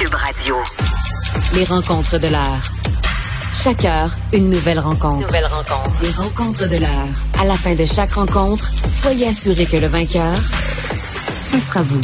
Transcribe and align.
Cube 0.00 0.14
Radio. 0.14 0.56
Les 1.54 1.64
rencontres 1.64 2.18
de 2.18 2.28
l'heure. 2.28 2.64
Chaque 3.52 3.84
heure, 3.84 4.10
une 4.32 4.48
nouvelle 4.48 4.78
rencontre. 4.78 5.26
Nouvelle 5.26 5.44
rencontre. 5.44 6.02
Les 6.02 6.10
rencontres 6.12 6.68
de 6.70 6.76
l'heure. 6.78 7.08
À 7.38 7.44
la 7.44 7.52
fin 7.52 7.74
de 7.74 7.84
chaque 7.84 8.12
rencontre, 8.12 8.64
soyez 8.90 9.28
assurés 9.28 9.66
que 9.66 9.76
le 9.76 9.88
vainqueur, 9.88 10.38
ce 11.42 11.60
sera 11.60 11.82
vous. 11.82 12.00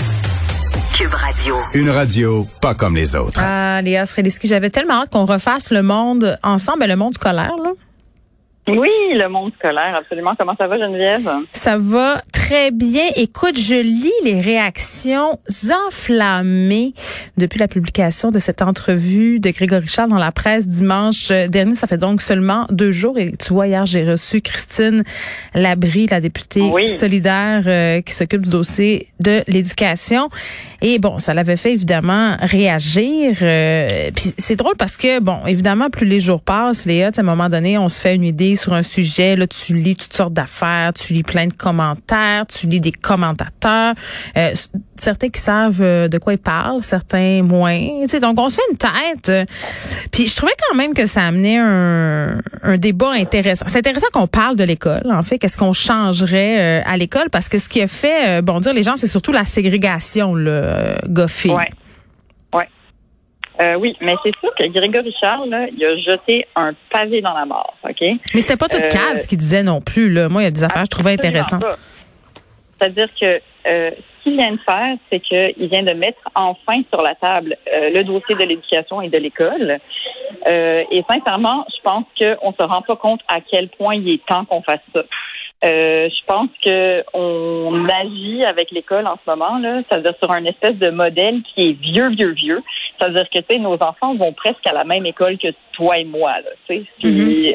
Cube 0.95 1.15
Radio. 1.15 1.57
Une 1.73 1.89
radio 1.89 2.47
pas 2.61 2.75
comme 2.75 2.97
les 2.97 3.17
autres. 3.17 3.41
Ah, 3.43 3.81
Léa 3.81 4.05
Srediski, 4.05 4.47
j'avais 4.47 4.69
tellement 4.69 5.01
hâte 5.01 5.11
qu'on 5.11 5.25
refasse 5.25 5.71
le 5.71 5.83
monde 5.83 6.39
ensemble, 6.43 6.81
ben, 6.81 6.91
le 6.91 6.97
monde 6.97 7.15
scolaire, 7.15 7.57
là. 7.65 7.71
Oui, 8.69 8.91
le 9.13 9.29
monde 9.29 9.53
scolaire, 9.59 9.95
absolument. 9.95 10.33
Comment 10.37 10.57
ça 10.59 10.67
va, 10.67 10.77
Geneviève? 10.77 11.31
Ça 11.53 11.79
va 11.79 12.21
très 12.33 12.73
bien. 12.73 13.05
Écoute, 13.15 13.57
je 13.57 13.81
lis 13.81 14.13
les 14.25 14.41
réactions 14.41 15.39
enflammées 15.87 16.93
depuis 17.37 17.61
la 17.61 17.69
publication 17.69 18.33
de 18.33 18.41
cette 18.41 18.63
entrevue 18.63 19.39
de 19.39 19.51
Grégory 19.51 19.87
Charles 19.87 20.11
dans 20.11 20.19
la 20.19 20.33
presse 20.33 20.67
dimanche 20.67 21.29
dernier. 21.29 21.77
Ça 21.77 21.87
fait 21.87 21.97
donc 21.97 22.21
seulement 22.21 22.67
deux 22.71 22.91
jours. 22.91 23.19
Et 23.19 23.31
tu 23.37 23.53
vois, 23.53 23.69
hier, 23.69 23.87
j'ai 23.87 24.05
reçu 24.05 24.41
Christine 24.41 25.05
Labrie, 25.55 26.09
la 26.09 26.21
députée 26.21 26.69
solidaire 26.89 27.63
euh, 27.67 28.01
qui 28.01 28.15
s'occupe 28.15 28.43
du 28.43 28.51
dossier 28.51 29.09
de 29.21 29.43
l'éducation. 29.47 30.29
Et 30.83 30.99
bon, 30.99 31.19
ça 31.19 31.35
l'avait 31.35 31.57
fait 31.57 31.73
évidemment 31.73 32.37
réagir. 32.41 33.37
Euh, 33.43 34.11
puis 34.15 34.33
c'est 34.37 34.57
drôle 34.57 34.77
parce 34.79 34.97
que, 34.97 35.21
bon, 35.21 35.47
évidemment, 35.47 35.91
plus 35.91 36.07
les 36.07 36.21
jours 36.21 36.43
passent, 36.43 36.85
Léa, 36.85 37.11
à 37.17 37.21
un 37.21 37.23
moment 37.23 37.49
donné, 37.49 37.79
on 37.79 37.89
se 37.89 38.01
fait 38.01 38.15
une 38.15 38.25
idée 38.25 38.57
sur 38.57 38.73
un 38.73 38.83
sujet, 38.83 39.37
là, 39.37 39.47
tu 39.47 39.75
lis 39.75 39.97
toutes 39.97 40.13
sortes 40.13 40.33
d'affaires, 40.33 40.93
tu 40.93 41.13
lis 41.13 41.23
plein 41.23 41.47
de 41.47 41.53
commentaires, 41.53 42.47
tu 42.47 42.67
lis 42.67 42.81
des 42.81 42.93
commentateurs, 42.93 43.95
euh, 44.37 44.55
certains 44.97 45.29
qui 45.29 45.41
savent 45.41 45.81
euh, 45.81 46.09
de 46.09 46.19
quoi 46.19 46.35
ils 46.35 46.39
parlent, 46.39 46.83
certains 46.83 47.43
moins. 47.43 48.07
Tu 48.09 48.21
donc 48.21 48.39
on 48.39 48.49
se 48.49 48.57
fait 48.57 48.63
une 48.71 48.79
tête. 48.79 49.49
Puis 50.11 50.27
je 50.27 50.37
trouvais 50.37 50.55
quand 50.69 50.77
même 50.77 50.95
que 50.95 51.07
ça 51.07 51.23
amenait 51.23 51.59
un, 51.59 52.39
un 52.63 52.77
débat 52.77 53.13
intéressant. 53.13 53.67
C'est 53.69 53.79
intéressant 53.79 54.07
qu'on 54.13 54.27
parle 54.27 54.57
de 54.57 54.65
l'école, 54.65 55.11
en 55.11 55.23
fait. 55.23 55.39
Qu'est-ce 55.39 55.57
qu'on 55.57 55.73
changerait 55.73 56.81
euh, 56.81 56.83
à 56.87 56.97
l'école? 56.97 57.29
Parce 57.31 57.49
que 57.49 57.59
ce 57.59 57.69
qui 57.69 57.81
a 57.81 57.89
fait 57.89 58.43
bon 58.43 58.61
dire 58.61 58.73
les 58.73 58.83
gens, 58.83 58.97
c'est 58.97 59.07
surtout 59.07 59.33
la 59.33 59.45
ségrégation, 59.45 60.35
le 60.67 61.09
goffé. 61.09 61.51
Ouais. 61.51 61.69
Euh, 63.61 63.75
oui, 63.77 63.97
mais 64.01 64.15
c'est 64.23 64.37
sûr 64.39 64.51
que 64.55 64.67
Grégory 64.69 65.15
Charles, 65.19 65.49
là, 65.49 65.67
il 65.73 65.83
a 65.83 65.97
jeté 65.97 66.47
un 66.57 66.75
pavé 66.91 67.23
dans 67.23 67.33
la 67.33 67.47
mort, 67.47 67.75
OK? 67.85 68.03
Mais 68.35 68.41
c'était 68.41 68.57
pas 68.57 68.69
tout 68.69 68.77
euh, 68.77 68.89
cave 68.89 69.17
ce 69.17 69.27
qu'il 69.27 69.39
disait 69.39 69.63
non 69.63 69.81
plus. 69.81 70.13
Là. 70.13 70.29
Moi, 70.29 70.43
il 70.43 70.45
y 70.45 70.49
a 70.49 70.51
des 70.51 70.63
affaires 70.63 70.83
que 70.83 70.87
je 70.87 70.91
trouvais 70.91 71.13
intéressantes. 71.13 71.65
C'est-à-dire 72.79 73.09
que 73.19 73.41
euh, 73.67 73.91
ce 73.91 74.23
qu'il 74.23 74.37
vient 74.37 74.53
de 74.53 74.59
faire, 74.59 74.97
c'est 75.11 75.21
qu'il 75.21 75.69
vient 75.69 75.83
de 75.83 75.95
mettre 75.95 76.19
enfin 76.35 76.83
sur 76.93 77.03
la 77.03 77.15
table 77.15 77.57
euh, 77.73 77.91
le 77.91 78.05
dossier 78.05 78.35
de 78.35 78.45
l'éducation 78.45 79.01
et 79.01 79.09
de 79.09 79.17
l'école. 79.17 79.79
Euh, 80.47 80.85
et 80.91 81.03
sincèrement, 81.09 81.65
je 81.75 81.83
pense 81.83 82.05
qu'on 82.19 82.53
se 82.53 82.63
rend 82.63 82.83
pas 82.83 82.97
compte 82.97 83.21
à 83.29 83.41
quel 83.41 83.69
point 83.71 83.95
il 83.95 84.09
est 84.09 84.27
temps 84.27 84.45
qu'on 84.45 84.63
fasse 84.63 84.81
ça. 84.95 85.03
Euh, 85.65 86.11
je 86.11 86.27
pense 86.27 86.51
que 86.63 87.03
on 87.15 87.89
agit 87.89 88.45
avec 88.45 88.71
l'école 88.71 89.07
en 89.07 89.17
ce 89.25 89.31
moment 89.31 89.59
là, 89.59 89.81
ça 89.91 89.97
veut 89.97 90.03
dire 90.03 90.15
sur 90.19 90.31
un 90.31 90.45
espèce 90.45 90.77
de 90.77 90.91
modèle 90.91 91.41
qui 91.43 91.71
est 91.71 91.73
vieux, 91.73 92.11
vieux, 92.11 92.33
vieux. 92.33 92.63
Ça 93.01 93.09
veut 93.09 93.15
dire 93.15 93.29
que 93.31 93.39
tu 93.39 93.47
sais, 93.49 93.59
nos 93.59 93.75
enfants 93.75 94.15
vont 94.17 94.35
presque 94.35 94.67
à 94.67 94.75
la 94.75 94.85
même 94.85 95.07
école 95.07 95.39
que 95.39 95.49
toi 95.73 95.99
et 95.99 96.05
moi 96.05 96.41
là. 96.41 96.51
Tu 96.69 96.77
sais, 96.77 96.85
puis, 96.99 97.09
mm-hmm. 97.09 97.55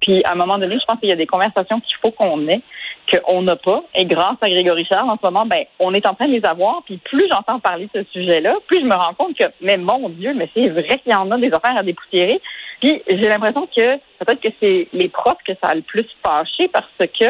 puis 0.00 0.24
à 0.24 0.32
un 0.32 0.34
moment 0.34 0.58
donné, 0.58 0.78
je 0.80 0.84
pense 0.84 0.98
qu'il 0.98 1.10
y 1.10 1.12
a 1.12 1.16
des 1.16 1.26
conversations 1.26 1.80
qu'il 1.80 1.96
faut 2.02 2.10
qu'on 2.10 2.48
ait 2.48 2.62
qu'on 3.10 3.42
n'a 3.42 3.56
pas. 3.56 3.82
Et 3.94 4.04
grâce 4.04 4.36
à 4.40 4.48
Grégory 4.48 4.84
Charles, 4.84 5.08
en 5.08 5.16
ce 5.16 5.24
moment, 5.24 5.46
ben, 5.46 5.64
on 5.78 5.94
est 5.94 6.06
en 6.06 6.14
train 6.14 6.28
de 6.28 6.32
les 6.32 6.44
avoir. 6.44 6.82
Puis 6.84 6.98
plus 6.98 7.26
j'entends 7.30 7.58
parler 7.58 7.88
de 7.94 8.02
ce 8.02 8.10
sujet-là, 8.12 8.56
plus 8.66 8.80
je 8.80 8.84
me 8.84 8.94
rends 8.94 9.14
compte 9.14 9.36
que, 9.36 9.44
mais 9.60 9.76
mon 9.76 10.08
Dieu, 10.10 10.34
mais 10.34 10.50
c'est 10.54 10.68
vrai 10.68 10.98
qu'il 10.98 11.12
y 11.12 11.14
en 11.14 11.30
a 11.30 11.38
des 11.38 11.52
affaires 11.52 11.76
à 11.76 11.82
dépoussiérer. 11.82 12.40
Puis 12.80 13.02
j'ai 13.08 13.28
l'impression 13.28 13.66
que 13.66 13.96
peut-être 13.96 14.40
que 14.40 14.48
c'est 14.60 14.88
les 14.92 15.08
profs 15.08 15.42
que 15.46 15.52
ça 15.62 15.70
a 15.70 15.74
le 15.74 15.82
plus 15.82 16.06
fâché 16.24 16.68
parce 16.68 16.86
que 16.98 17.24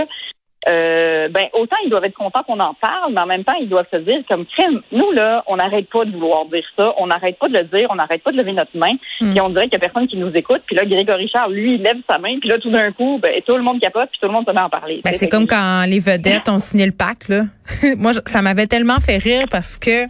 euh, 0.69 1.29
ben 1.29 1.47
autant 1.55 1.77
ils 1.85 1.91
doivent 1.91 2.05
être 2.05 2.17
contents 2.17 2.43
qu'on 2.43 2.61
en 2.61 2.75
parle, 2.75 3.13
mais 3.13 3.21
en 3.21 3.27
même 3.27 3.45
temps 3.45 3.57
ils 3.61 3.69
doivent 3.69 3.87
se 3.93 3.99
dire 3.99 4.19
comme 4.29 4.45
crème. 4.47 4.81
Nous 4.93 5.11
là, 5.13 5.45
on 5.47 5.57
n'arrête 5.57 5.89
pas 5.91 6.05
de 6.05 6.13
vouloir 6.13 6.45
dire 6.47 6.65
ça, 6.77 6.93
on 6.99 7.07
n'arrête 7.07 7.39
pas 7.39 7.49
de 7.49 7.59
le 7.59 7.65
dire, 7.65 7.89
on 7.91 7.95
n'arrête 7.95 8.23
pas 8.23 8.33
de 8.33 8.37
lever 8.37 8.53
notre 8.53 8.77
main, 8.77 8.93
hmm. 9.21 9.31
puis 9.31 9.41
on 9.41 9.51
dirait 9.51 9.65
qu'il 9.65 9.75
y 9.75 9.85
a 9.85 9.89
personne 9.89 10.07
qui 10.07 10.17
nous 10.17 10.33
écoute. 10.35 10.63
Puis 10.67 10.77
là, 10.77 10.85
Grégory 10.85 11.29
Charles, 11.35 11.53
lui, 11.53 11.75
il 11.75 11.83
lève 11.83 11.97
sa 12.09 12.19
main, 12.19 12.39
puis 12.41 12.49
là 12.49 12.59
tout 12.59 12.71
d'un 12.71 12.93
coup, 12.93 13.19
ben 13.23 13.33
tout 13.47 13.57
le 13.57 13.63
monde 13.63 13.81
capote, 13.81 14.11
puis 14.11 14.21
tout 14.21 14.27
le 14.27 14.33
monde 14.33 14.47
se 14.47 14.53
met 14.53 14.61
à 14.61 14.67
en 14.67 14.71
parler. 14.71 15.01
Ben, 15.05 15.15
c'est 15.15 15.29
comme 15.29 15.47
quand 15.47 15.85
les 15.89 15.99
vedettes 15.99 16.49
ont 16.49 16.59
signé 16.59 16.87
le 16.87 16.93
pacte 16.93 17.29
là. 17.29 17.43
Moi, 17.99 18.13
ça 18.27 18.43
m'avait 18.43 18.67
tellement 18.67 18.99
fait 18.99 19.19
rire 19.19 19.47
parce 19.51 19.79
que 19.79 20.07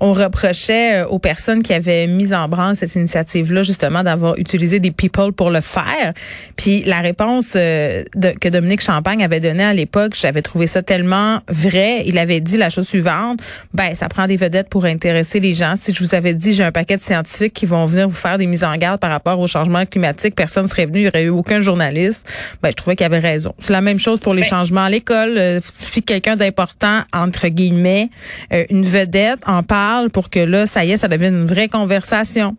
on 0.00 0.12
reprochait 0.12 1.02
euh, 1.02 1.08
aux 1.08 1.18
personnes 1.18 1.62
qui 1.62 1.72
avaient 1.72 2.06
mis 2.06 2.32
en 2.32 2.48
branle 2.48 2.76
cette 2.76 2.94
initiative-là, 2.94 3.62
justement, 3.62 4.02
d'avoir 4.02 4.38
utilisé 4.38 4.80
des 4.80 4.90
people 4.90 5.32
pour 5.32 5.50
le 5.50 5.60
faire. 5.60 6.12
Puis 6.56 6.82
la 6.84 7.00
réponse 7.00 7.54
euh, 7.56 8.04
que 8.40 8.48
Dominique 8.48 8.80
Champagne 8.80 9.22
avait 9.22 9.40
donnée 9.40 9.64
à 9.64 9.74
l'époque, 9.74 9.85
j'avais 10.14 10.42
trouvé 10.42 10.66
ça 10.66 10.82
tellement 10.82 11.40
vrai. 11.48 12.02
Il 12.06 12.18
avait 12.18 12.40
dit 12.40 12.56
la 12.56 12.70
chose 12.70 12.86
suivante 12.86 13.40
ben, 13.74 13.94
ça 13.94 14.08
prend 14.08 14.26
des 14.26 14.36
vedettes 14.36 14.68
pour 14.68 14.84
intéresser 14.84 15.40
les 15.40 15.54
gens. 15.54 15.74
Si 15.76 15.92
je 15.92 16.02
vous 16.02 16.14
avais 16.14 16.34
dit 16.34 16.52
j'ai 16.52 16.64
un 16.64 16.72
paquet 16.72 16.96
de 16.96 17.02
scientifiques 17.02 17.52
qui 17.52 17.66
vont 17.66 17.86
venir 17.86 18.08
vous 18.08 18.14
faire 18.14 18.38
des 18.38 18.46
mises 18.46 18.64
en 18.64 18.76
garde 18.76 19.00
par 19.00 19.10
rapport 19.10 19.38
au 19.38 19.46
changement 19.46 19.84
climatique, 19.86 20.34
personne 20.34 20.64
ne 20.64 20.68
serait 20.68 20.86
venu, 20.86 20.98
il 20.98 21.02
n'y 21.02 21.08
aurait 21.08 21.22
eu 21.24 21.30
aucun 21.30 21.60
journaliste. 21.60 22.26
Ben, 22.62 22.70
je 22.70 22.74
trouvais 22.74 22.96
qu'il 22.96 23.06
avait 23.06 23.18
raison. 23.18 23.54
C'est 23.58 23.72
la 23.72 23.80
même 23.80 23.98
chose 23.98 24.20
pour 24.20 24.34
les 24.34 24.42
changements 24.42 24.84
à 24.84 24.90
l'école. 24.90 25.32
Il 25.36 25.60
suffit 25.62 26.02
que 26.02 26.12
quelqu'un 26.12 26.36
d'important 26.36 27.00
entre 27.12 27.48
guillemets, 27.48 28.10
euh, 28.52 28.64
une 28.70 28.82
vedette 28.82 29.40
en 29.46 29.62
parle 29.62 30.10
pour 30.10 30.30
que 30.30 30.40
là, 30.40 30.66
ça 30.66 30.84
y 30.84 30.92
est, 30.92 30.96
ça 30.96 31.08
devienne 31.08 31.34
une 31.34 31.46
vraie 31.46 31.68
conversation. 31.68 32.56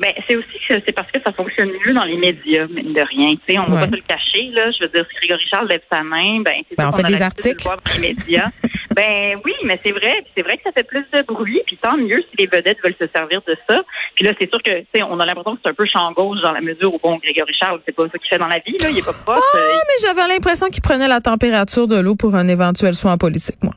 Ben, 0.00 0.12
c'est 0.26 0.36
aussi 0.36 0.58
que 0.68 0.74
c'est 0.84 0.92
parce 0.92 1.10
que 1.10 1.20
ça 1.24 1.32
fonctionne 1.32 1.70
mieux 1.70 1.92
dans 1.92 2.04
les 2.04 2.16
médias, 2.16 2.66
mine 2.66 2.92
de 2.92 3.00
rien. 3.00 3.30
Tu 3.46 3.54
sais, 3.54 3.58
on 3.58 3.66
ne 3.66 3.72
va 3.72 3.86
pas 3.86 3.86
se 3.86 3.96
le 3.96 4.02
cacher, 4.02 4.50
là. 4.52 4.70
Je 4.72 4.84
veux 4.84 4.90
dire, 4.90 5.06
si 5.08 5.16
Grégory 5.18 5.44
Charles 5.48 5.68
lève 5.68 5.82
sa 5.90 6.02
main, 6.02 6.40
ben, 6.40 6.54
c'est 6.68 6.76
ben, 6.76 6.88
on 6.88 6.92
fait 6.92 7.04
des 7.04 7.22
articles. 7.22 7.64
dans 7.64 7.76
les 7.94 8.08
médias. 8.08 8.48
ben, 8.96 9.38
oui, 9.44 9.52
mais 9.64 9.80
c'est 9.84 9.92
vrai. 9.92 10.24
C'est 10.36 10.42
vrai 10.42 10.56
que 10.56 10.64
ça 10.64 10.72
fait 10.72 10.84
plus 10.84 11.04
de 11.12 11.22
bruit. 11.22 11.62
Puis 11.66 11.78
tant 11.80 11.96
mieux 11.96 12.22
si 12.30 12.36
les 12.38 12.46
vedettes 12.46 12.78
veulent 12.82 12.96
se 13.00 13.06
servir 13.14 13.40
de 13.46 13.56
ça. 13.68 13.82
Puis 14.16 14.24
là, 14.24 14.32
c'est 14.38 14.50
sûr 14.50 14.62
que, 14.62 14.80
tu 14.80 14.86
sais, 14.94 15.02
on 15.02 15.18
a 15.20 15.26
l'impression 15.26 15.54
que 15.54 15.60
c'est 15.62 15.70
un 15.70 15.74
peu 15.74 15.86
champ 15.86 16.10
gauche 16.12 16.40
dans 16.42 16.52
la 16.52 16.60
mesure 16.60 16.92
où, 16.92 16.98
bon, 16.98 17.18
Grégory 17.22 17.54
Charles, 17.58 17.80
c'est 17.86 17.94
pas 17.94 18.04
ça 18.04 18.18
qu'il 18.18 18.28
fait 18.28 18.38
dans 18.38 18.48
la 18.48 18.58
vie, 18.58 18.76
là. 18.80 18.88
Il 18.90 18.98
est 18.98 19.06
pas 19.06 19.12
proche. 19.12 19.38
Ah, 19.54 19.58
euh, 19.58 19.78
mais 19.86 20.08
j'avais 20.08 20.28
l'impression 20.28 20.68
qu'il 20.70 20.82
prenait 20.82 21.08
la 21.08 21.20
température 21.20 21.86
de 21.86 22.00
l'eau 22.00 22.16
pour 22.16 22.34
un 22.34 22.48
éventuel 22.48 22.94
soin 22.94 23.16
politique, 23.16 23.62
moi. 23.62 23.74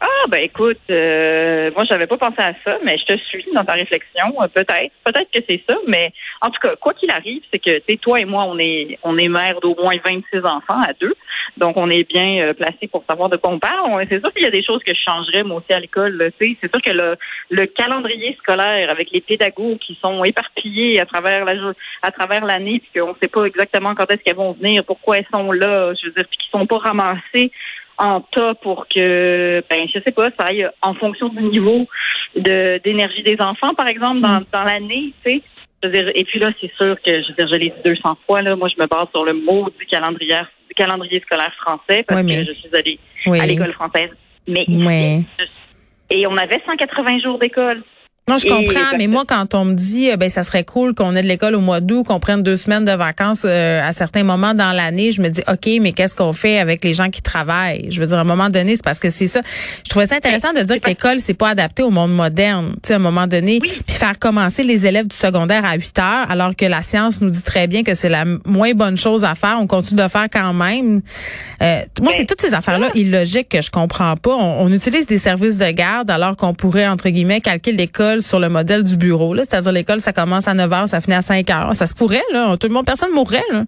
Ah 0.00 0.26
ben 0.28 0.42
écoute, 0.42 0.78
euh, 0.90 1.72
moi 1.74 1.84
j'avais 1.84 2.06
pas 2.06 2.16
pensé 2.16 2.36
à 2.38 2.52
ça, 2.64 2.78
mais 2.84 2.96
je 2.98 3.04
te 3.04 3.18
suis 3.18 3.44
dans 3.52 3.64
ta 3.64 3.72
réflexion. 3.72 4.32
Euh, 4.40 4.46
peut-être, 4.46 4.92
peut-être 5.04 5.30
que 5.32 5.40
c'est 5.48 5.60
ça, 5.68 5.76
mais 5.88 6.12
en 6.40 6.50
tout 6.50 6.60
cas, 6.60 6.76
quoi 6.76 6.94
qu'il 6.94 7.10
arrive, 7.10 7.42
c'est 7.52 7.58
que 7.58 7.80
tu 7.80 7.98
toi 7.98 8.20
et 8.20 8.24
moi, 8.24 8.44
on 8.44 8.58
est 8.60 8.96
on 9.02 9.18
est 9.18 9.26
mère 9.26 9.58
d'au 9.60 9.74
moins 9.74 9.96
26 10.04 10.38
enfants 10.44 10.80
à 10.80 10.92
deux, 11.00 11.14
donc 11.56 11.76
on 11.76 11.90
est 11.90 12.08
bien 12.08 12.46
euh, 12.46 12.52
placé 12.54 12.86
pour 12.86 13.02
savoir 13.10 13.28
de 13.28 13.36
quoi 13.36 13.50
on 13.50 13.58
parle. 13.58 14.04
C'est 14.08 14.20
sûr 14.20 14.32
qu'il 14.32 14.44
y 14.44 14.46
a 14.46 14.52
des 14.52 14.62
choses 14.62 14.84
que 14.84 14.94
je 14.94 15.00
changerais 15.04 15.42
moi 15.42 15.56
aussi 15.58 15.72
à 15.72 15.80
l'école. 15.80 16.30
Tu 16.40 16.50
sais, 16.50 16.56
c'est 16.62 16.72
sûr 16.72 16.80
que 16.80 16.90
le, 16.90 17.16
le 17.50 17.66
calendrier 17.66 18.36
scolaire 18.40 18.90
avec 18.92 19.10
les 19.10 19.20
pédagogues 19.20 19.78
qui 19.78 19.98
sont 20.00 20.22
éparpillés 20.22 21.00
à 21.00 21.06
travers 21.06 21.44
la 21.44 21.54
à 22.02 22.12
travers 22.12 22.44
l'année, 22.44 22.80
puis 22.80 23.00
qu'on 23.00 23.16
sait 23.20 23.26
pas 23.26 23.46
exactement 23.46 23.96
quand 23.96 24.08
est-ce 24.12 24.22
qu'elles 24.22 24.36
vont 24.36 24.52
venir, 24.52 24.84
pourquoi 24.84 25.18
elles 25.18 25.26
sont 25.32 25.50
là, 25.50 25.92
je 26.00 26.06
veux 26.06 26.12
dire, 26.12 26.24
puis 26.28 26.38
qu'ils 26.38 26.50
sont 26.56 26.66
pas 26.66 26.78
ramassés 26.78 27.50
en 27.98 28.20
tas 28.20 28.54
pour 28.54 28.86
que, 28.88 29.62
ben, 29.68 29.88
je 29.92 30.00
sais 30.00 30.12
pas, 30.12 30.30
ça 30.38 30.46
aille 30.46 30.68
en 30.82 30.94
fonction 30.94 31.28
du 31.28 31.42
niveau 31.42 31.86
de 32.36 32.80
d'énergie 32.84 33.22
des 33.22 33.40
enfants, 33.40 33.74
par 33.74 33.88
exemple, 33.88 34.20
dans, 34.20 34.40
mm. 34.40 34.44
dans 34.52 34.64
l'année, 34.64 35.12
tu 35.24 35.32
sais. 35.32 35.42
Je 35.82 35.88
veux 35.88 35.94
dire, 35.94 36.10
et 36.14 36.24
puis 36.24 36.40
là, 36.40 36.50
c'est 36.60 36.72
sûr 36.76 36.96
que, 37.00 37.22
je 37.22 37.28
veux 37.28 37.34
dire, 37.34 37.48
je 37.48 37.54
l'ai 37.54 37.70
dit 37.70 37.82
200 37.84 38.18
fois, 38.26 38.42
là, 38.42 38.56
moi, 38.56 38.68
je 38.68 38.82
me 38.82 38.88
base 38.88 39.06
sur 39.10 39.24
le 39.24 39.34
mot 39.34 39.68
du 39.78 39.86
calendrier, 39.86 40.40
du 40.68 40.74
calendrier 40.74 41.20
scolaire 41.20 41.54
français 41.60 42.04
parce 42.06 42.22
que 42.22 42.44
je 42.44 42.52
suis 42.52 42.68
allée 42.74 42.98
à 43.40 43.46
l'école 43.46 43.72
française. 43.72 44.10
Mais 44.48 44.64
et 46.10 46.26
on 46.26 46.36
avait 46.36 46.60
180 46.64 47.20
jours 47.20 47.38
d'école. 47.38 47.82
Non, 48.28 48.36
je 48.36 48.46
comprends, 48.46 48.96
mais 48.98 49.06
moi, 49.06 49.24
quand 49.26 49.54
on 49.54 49.64
me 49.64 49.74
dit, 49.74 50.10
euh, 50.10 50.16
ben, 50.16 50.28
ça 50.28 50.42
serait 50.42 50.64
cool 50.64 50.94
qu'on 50.94 51.16
ait 51.16 51.22
de 51.22 51.28
l'école 51.28 51.54
au 51.54 51.60
mois 51.60 51.80
d'août, 51.80 52.04
qu'on 52.04 52.20
prenne 52.20 52.42
deux 52.42 52.56
semaines 52.56 52.84
de 52.84 52.92
vacances 52.92 53.42
euh, 53.44 53.86
à 53.86 53.92
certains 53.92 54.22
moments 54.22 54.54
dans 54.54 54.72
l'année, 54.72 55.12
je 55.12 55.22
me 55.22 55.28
dis, 55.28 55.40
OK, 55.48 55.68
mais 55.80 55.92
qu'est-ce 55.92 56.14
qu'on 56.14 56.34
fait 56.34 56.58
avec 56.58 56.84
les 56.84 56.92
gens 56.92 57.08
qui 57.08 57.22
travaillent? 57.22 57.86
Je 57.90 58.00
veux 58.00 58.06
dire, 58.06 58.18
à 58.18 58.20
un 58.20 58.24
moment 58.24 58.50
donné, 58.50 58.76
c'est 58.76 58.84
parce 58.84 58.98
que 58.98 59.08
c'est 59.08 59.26
ça. 59.26 59.40
Je 59.84 59.88
trouvais 59.88 60.06
ça 60.06 60.16
intéressant 60.16 60.52
de 60.52 60.60
dire 60.60 60.80
que 60.80 60.88
l'école, 60.88 61.20
c'est 61.20 61.34
pas 61.34 61.50
adapté 61.50 61.82
au 61.82 61.90
monde 61.90 62.14
moderne, 62.14 62.74
tu 62.82 62.88
sais, 62.88 62.92
à 62.94 62.96
un 62.96 63.00
moment 63.00 63.26
donné, 63.26 63.60
puis 63.60 63.82
faire 63.86 64.18
commencer 64.18 64.62
les 64.62 64.86
élèves 64.86 65.06
du 65.06 65.16
secondaire 65.16 65.64
à 65.64 65.74
8 65.76 65.98
heures, 65.98 66.30
alors 66.30 66.54
que 66.54 66.66
la 66.66 66.82
science 66.82 67.22
nous 67.22 67.30
dit 67.30 67.42
très 67.42 67.66
bien 67.66 67.82
que 67.82 67.94
c'est 67.94 68.10
la 68.10 68.24
moins 68.44 68.74
bonne 68.74 68.96
chose 68.96 69.24
à 69.24 69.34
faire. 69.34 69.56
On 69.58 69.66
continue 69.66 70.02
de 70.02 70.08
faire 70.08 70.26
quand 70.30 70.52
même. 70.52 71.00
Euh, 71.62 71.80
moi, 72.02 72.12
c'est 72.14 72.26
toutes 72.26 72.40
ces 72.40 72.52
affaires-là 72.52 72.90
illogiques 72.94 73.48
que 73.48 73.62
je 73.62 73.70
comprends 73.70 74.16
pas. 74.16 74.34
On, 74.34 74.66
on 74.66 74.72
utilise 74.72 75.06
des 75.06 75.18
services 75.18 75.56
de 75.56 75.70
garde 75.70 76.10
alors 76.10 76.36
qu'on 76.36 76.52
pourrait, 76.52 76.86
entre 76.86 77.08
guillemets, 77.08 77.40
calquer 77.40 77.72
l'école 77.72 78.17
sur 78.20 78.40
le 78.40 78.48
modèle 78.48 78.84
du 78.84 78.96
bureau. 78.96 79.36
C'est-à-dire 79.36 79.72
l'école, 79.72 80.00
ça 80.00 80.12
commence 80.12 80.48
à 80.48 80.54
9 80.54 80.70
h, 80.70 80.86
ça 80.88 81.00
finit 81.00 81.16
à 81.16 81.22
5 81.22 81.46
h. 81.46 81.74
Ça 81.74 81.86
se 81.86 81.94
pourrait, 81.94 82.22
là. 82.32 82.56
Tout 82.56 82.68
le 82.68 82.74
monde, 82.74 82.86
personne 82.86 83.12
mourrait, 83.12 83.44
là. 83.52 83.64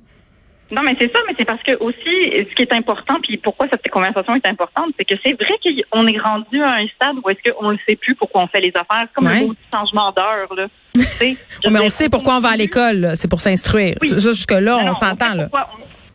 Non, 0.72 0.82
mais 0.82 0.94
c'est 1.00 1.12
ça, 1.12 1.18
mais 1.26 1.34
c'est 1.36 1.44
parce 1.44 1.62
que 1.64 1.76
aussi, 1.80 1.98
ce 2.04 2.54
qui 2.54 2.62
est 2.62 2.72
important, 2.72 3.16
puis 3.22 3.36
pourquoi 3.38 3.66
cette 3.68 3.88
conversation 3.90 4.34
est 4.34 4.46
importante, 4.46 4.94
c'est 4.96 5.04
que 5.04 5.16
c'est 5.24 5.32
vrai 5.32 5.54
qu'on 5.90 6.06
est 6.06 6.18
rendu 6.18 6.62
à 6.62 6.74
un 6.74 6.86
stade 6.94 7.16
où 7.22 7.28
est-ce 7.28 7.50
qu'on 7.50 7.72
ne 7.72 7.78
sait 7.88 7.96
plus 7.96 8.14
pourquoi 8.14 8.42
on 8.42 8.46
fait 8.46 8.60
les 8.60 8.72
affaires, 8.76 9.08
comme 9.12 9.26
un 9.26 9.40
beau 9.40 9.54
changement 9.72 10.12
d'heure, 10.12 10.54
là. 10.56 10.66
mais 11.70 11.80
on 11.80 11.88
sait 11.88 12.08
pourquoi 12.08 12.36
on 12.36 12.40
va 12.40 12.50
à 12.50 12.56
l'école, 12.56 13.12
c'est 13.14 13.28
pour 13.28 13.40
s'instruire. 13.40 13.96
Jusque-là, 14.02 14.78
on 14.84 14.92
s'entend, 14.92 15.34
là. 15.34 15.48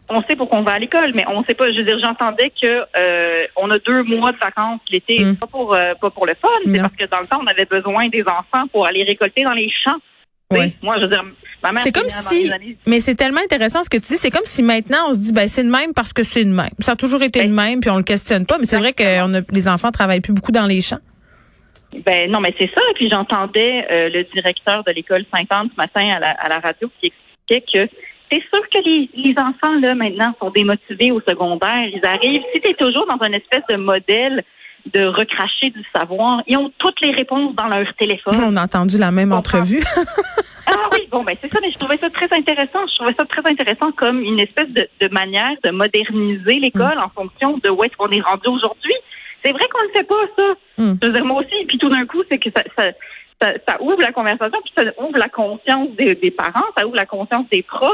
On, 0.10 0.22
sait 0.24 0.36
pourquoi 0.36 0.60
on 0.60 0.64
va 0.64 0.74
à 0.74 0.80
l'école, 0.80 1.12
mais 1.16 1.26
on 1.28 1.44
sait 1.44 1.56
pas. 1.56 1.72
Je 1.72 1.78
veux 1.80 1.84
dire, 1.84 2.00
j'entendais 2.00 2.52
que 2.62 2.86
euh, 2.98 3.46
on 3.56 3.70
a 3.72 3.80
deux 3.80 4.04
mois 4.04 4.32
de 4.32 4.38
vacances 4.38 4.82
l'été, 4.90 5.24
hmm. 5.24 5.36
pas 5.38 5.48
pour 5.48 5.74
euh, 5.74 5.94
pas 6.00 6.10
pour 6.10 6.26
le 6.26 6.36
fun, 6.36 6.50
c'est 6.72 6.80
parce 6.80 6.96
que 6.96 7.06
dans 7.06 7.22
le 7.22 7.28
temps, 7.28 7.40
on 7.42 7.48
avait 7.48 7.66
besoin 7.66 8.08
des 8.08 8.24
enfants 8.24 8.68
pour 8.72 8.86
aller 8.88 9.04
récolter 9.04 9.44
dans 9.44 9.54
les 9.54 9.70
champs. 9.84 10.00
Moi, 10.52 10.98
je 10.98 11.02
veux 11.02 11.08
dire, 11.10 11.24
c'est 11.78 11.92
comme 11.92 12.10
si, 12.10 12.52
mais 12.86 13.00
c'est 13.00 13.16
tellement 13.16 13.42
intéressant 13.42 13.82
ce 13.84 13.90
que 13.90 13.98
tu 13.98 14.04
dis. 14.04 14.18
C'est 14.18 14.30
comme 14.30 14.46
si 14.46 14.62
maintenant 14.62 15.10
on 15.10 15.14
se 15.14 15.20
dit, 15.20 15.34
ben 15.34 15.48
c'est 15.48 15.64
le 15.64 15.70
même 15.70 15.94
parce 15.94 16.14
que 16.14 16.24
c'est 16.24 16.44
le 16.44 16.52
même. 16.52 16.70
Ça 16.80 16.92
a 16.92 16.96
toujours 16.96 17.24
été 17.24 17.42
le 17.42 17.50
ben, 17.50 17.56
même, 17.56 17.80
puis 17.80 17.90
on 17.90 17.98
le 17.98 18.04
questionne 18.04 18.46
pas. 18.46 18.58
Mais 18.58 18.66
c'est 18.66 18.78
vrai 18.78 18.94
que 18.94 19.04
les 19.52 19.68
enfants 19.68 19.92
travaillent 19.92 20.22
plus 20.22 20.34
beaucoup 20.34 20.52
dans 20.52 20.68
les 20.68 20.82
champs. 20.82 21.00
Ben 22.06 22.30
non, 22.30 22.40
mais 22.40 22.54
c'est 22.60 22.70
ça. 22.76 22.82
Et 22.92 22.94
puis 22.94 23.10
j'entendais 23.10 23.86
euh, 23.90 24.10
le 24.10 24.24
directeur 24.34 24.84
de 24.84 24.92
l'école 24.92 25.26
50 25.34 25.72
ce 25.72 25.78
matin 25.78 26.08
à 26.16 26.20
la, 26.20 26.32
à 26.32 26.50
la 26.50 26.60
radio 26.60 26.90
qui 27.00 27.12
expliquait 27.48 27.88
que 27.88 27.92
c'est 28.32 28.44
sûr 28.50 28.70
que 28.70 28.80
les, 28.84 29.10
les 29.16 29.36
enfants 29.38 29.74
là 29.80 29.96
maintenant 29.96 30.34
sont 30.40 30.50
démotivés 30.50 31.12
au 31.12 31.22
secondaire. 31.22 31.84
Ils 31.94 32.06
arrivent. 32.06 32.42
Si 32.54 32.62
tu 32.62 32.70
es 32.70 32.74
toujours 32.74 33.06
dans 33.08 33.18
un 33.22 33.34
espèce 33.34 33.64
de 33.70 33.76
modèle 33.76 34.44
de 34.94 35.06
recracher 35.06 35.72
du 35.72 35.84
savoir. 35.96 36.44
Ils 36.48 36.58
ont 36.58 36.72
toutes 36.78 37.02
les 37.02 37.12
réponses 37.12 37.56
dans 37.56 37.68
leur 37.68 37.92
téléphone. 37.96 38.36
On 38.44 38.56
a 38.56 38.64
entendu 38.64 38.98
la 38.98 39.12
même 39.12 39.34
entrevue. 39.34 39.84
ah 40.68 40.90
oui, 40.92 41.00
bon, 41.12 41.24
ben 41.24 41.36
c'est 41.42 41.52
ça, 41.52 41.60
mais 41.62 41.72
je 41.72 41.78
trouvais 41.78 41.98
ça 41.98 42.10
très 42.10 42.32
intéressant. 42.32 42.86
Je 42.88 42.96
trouvais 42.96 43.16
ça 43.18 43.26
très 43.26 43.42
intéressant 43.50 43.92
comme 43.94 44.22
une 44.22 44.40
espèce 44.40 44.70
de, 44.70 44.88
de 45.02 45.08
manière 45.12 45.56
de 45.64 45.72
moderniser 45.72 46.60
l'école 46.60 47.00
en 47.00 47.10
fonction 47.10 47.58
de 47.64 47.70
où 47.70 47.84
est-ce 47.84 47.96
qu'on 47.98 48.12
est 48.12 48.22
rendu 48.22 48.48
aujourd'hui. 48.48 48.94
C'est 49.44 49.52
vrai 49.52 49.64
qu'on 49.72 49.84
ne 49.84 49.94
fait 49.94 50.04
pas 50.04 50.26
ça. 50.36 50.54
Hmm. 50.78 50.96
Je 51.02 51.08
veux 51.08 51.14
dire, 51.14 51.26
moi 51.26 51.42
aussi, 51.42 51.66
puis 51.68 51.78
tout 51.78 51.90
d'un 51.90 52.06
coup, 52.06 52.24
c'est 52.30 52.38
que 52.38 52.50
ça, 52.56 52.64
ça, 52.78 52.86
ça, 53.42 53.82
ouvre 53.82 54.02
la 54.02 54.12
conversation, 54.12 54.60
puis 54.64 54.74
ça 54.78 54.84
ouvre 55.02 55.18
la 55.18 55.30
conscience 55.30 55.90
des, 55.98 56.16
des 56.16 56.32
parents, 56.32 56.66
ça 56.78 56.86
ouvre 56.86 56.96
la 56.96 57.06
conscience 57.06 57.48
des 57.52 57.64
profs. 57.64 57.92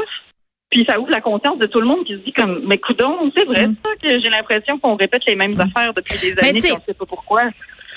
Puis 0.70 0.86
ça 0.88 0.98
ouvre 0.98 1.10
la 1.10 1.20
conscience 1.20 1.58
de 1.58 1.66
tout 1.66 1.80
le 1.80 1.86
monde 1.86 2.02
qui 2.06 2.14
se 2.14 2.18
dit 2.18 2.32
comme 2.32 2.62
mais 2.66 2.78
coudon, 2.78 3.30
c'est 3.36 3.44
vrai 3.44 3.66
mm. 3.66 3.76
ça 3.84 3.90
que 4.00 4.08
j'ai 4.08 4.30
l'impression 4.30 4.78
qu'on 4.78 4.96
répète 4.96 5.22
les 5.26 5.36
mêmes 5.36 5.54
mm. 5.54 5.60
affaires 5.60 5.92
depuis 5.92 6.18
des 6.18 6.38
années 6.38 6.66
et 6.66 6.72
on 6.72 6.76
ne 6.76 6.80
sait 6.80 6.94
pas 6.94 7.04
pourquoi. 7.04 7.42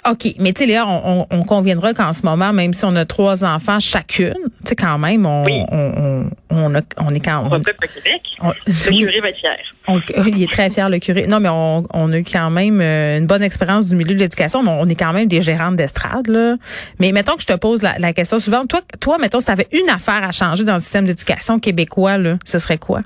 OK, 0.09 0.35
mais 0.39 0.53
tu 0.53 0.61
sais, 0.61 0.65
Léa, 0.67 0.85
on, 0.87 1.25
on, 1.31 1.43
conviendra 1.43 1.93
qu'en 1.93 2.13
ce 2.13 2.23
moment, 2.23 2.53
même 2.53 2.73
si 2.73 2.85
on 2.85 2.95
a 2.95 3.05
trois 3.05 3.43
enfants 3.43 3.79
chacune, 3.79 4.33
tu 4.33 4.69
sais, 4.69 4.75
quand 4.75 4.97
même, 4.99 5.25
on, 5.25 5.45
on, 5.71 6.29
on, 6.51 6.75
a, 6.75 6.81
on 6.97 7.13
est 7.13 7.19
quand 7.19 7.49
même. 7.49 7.61
Québec. 7.61 8.21
le 8.67 8.91
curé 8.91 9.19
va 9.21 9.29
être 9.29 9.39
fier. 9.39 10.27
il 10.27 10.43
est 10.43 10.51
très 10.51 10.69
fier, 10.69 10.89
le 10.89 10.99
curé. 10.99 11.25
Non, 11.27 11.39
mais 11.39 11.49
on, 11.49 11.85
on 11.93 12.13
a 12.13 12.17
eu 12.17 12.23
quand 12.23 12.51
même 12.51 12.81
euh, 12.81 13.17
une 13.17 13.25
bonne 13.25 13.43
expérience 13.43 13.87
du 13.87 13.95
milieu 13.95 14.13
de 14.13 14.19
l'éducation. 14.19 14.59
On 14.59 14.87
est 14.87 14.95
quand 14.95 15.13
même 15.13 15.27
des 15.27 15.41
gérantes 15.41 15.75
d'estrade, 15.75 16.27
là. 16.27 16.55
Mais 16.99 17.11
mettons 17.11 17.35
que 17.35 17.41
je 17.41 17.47
te 17.47 17.57
pose 17.57 17.81
la, 17.81 17.97
la 17.97 18.13
question 18.13 18.39
souvent. 18.39 18.65
Toi, 18.65 18.81
toi, 18.99 19.17
mettons, 19.17 19.39
si 19.39 19.47
tu 19.47 19.51
avais 19.51 19.67
une 19.71 19.89
affaire 19.89 20.23
à 20.23 20.31
changer 20.31 20.63
dans 20.63 20.75
le 20.75 20.81
système 20.81 21.05
d'éducation 21.05 21.59
québécois, 21.59 22.17
là, 22.17 22.37
ce 22.45 22.59
serait 22.59 22.77
quoi? 22.77 23.01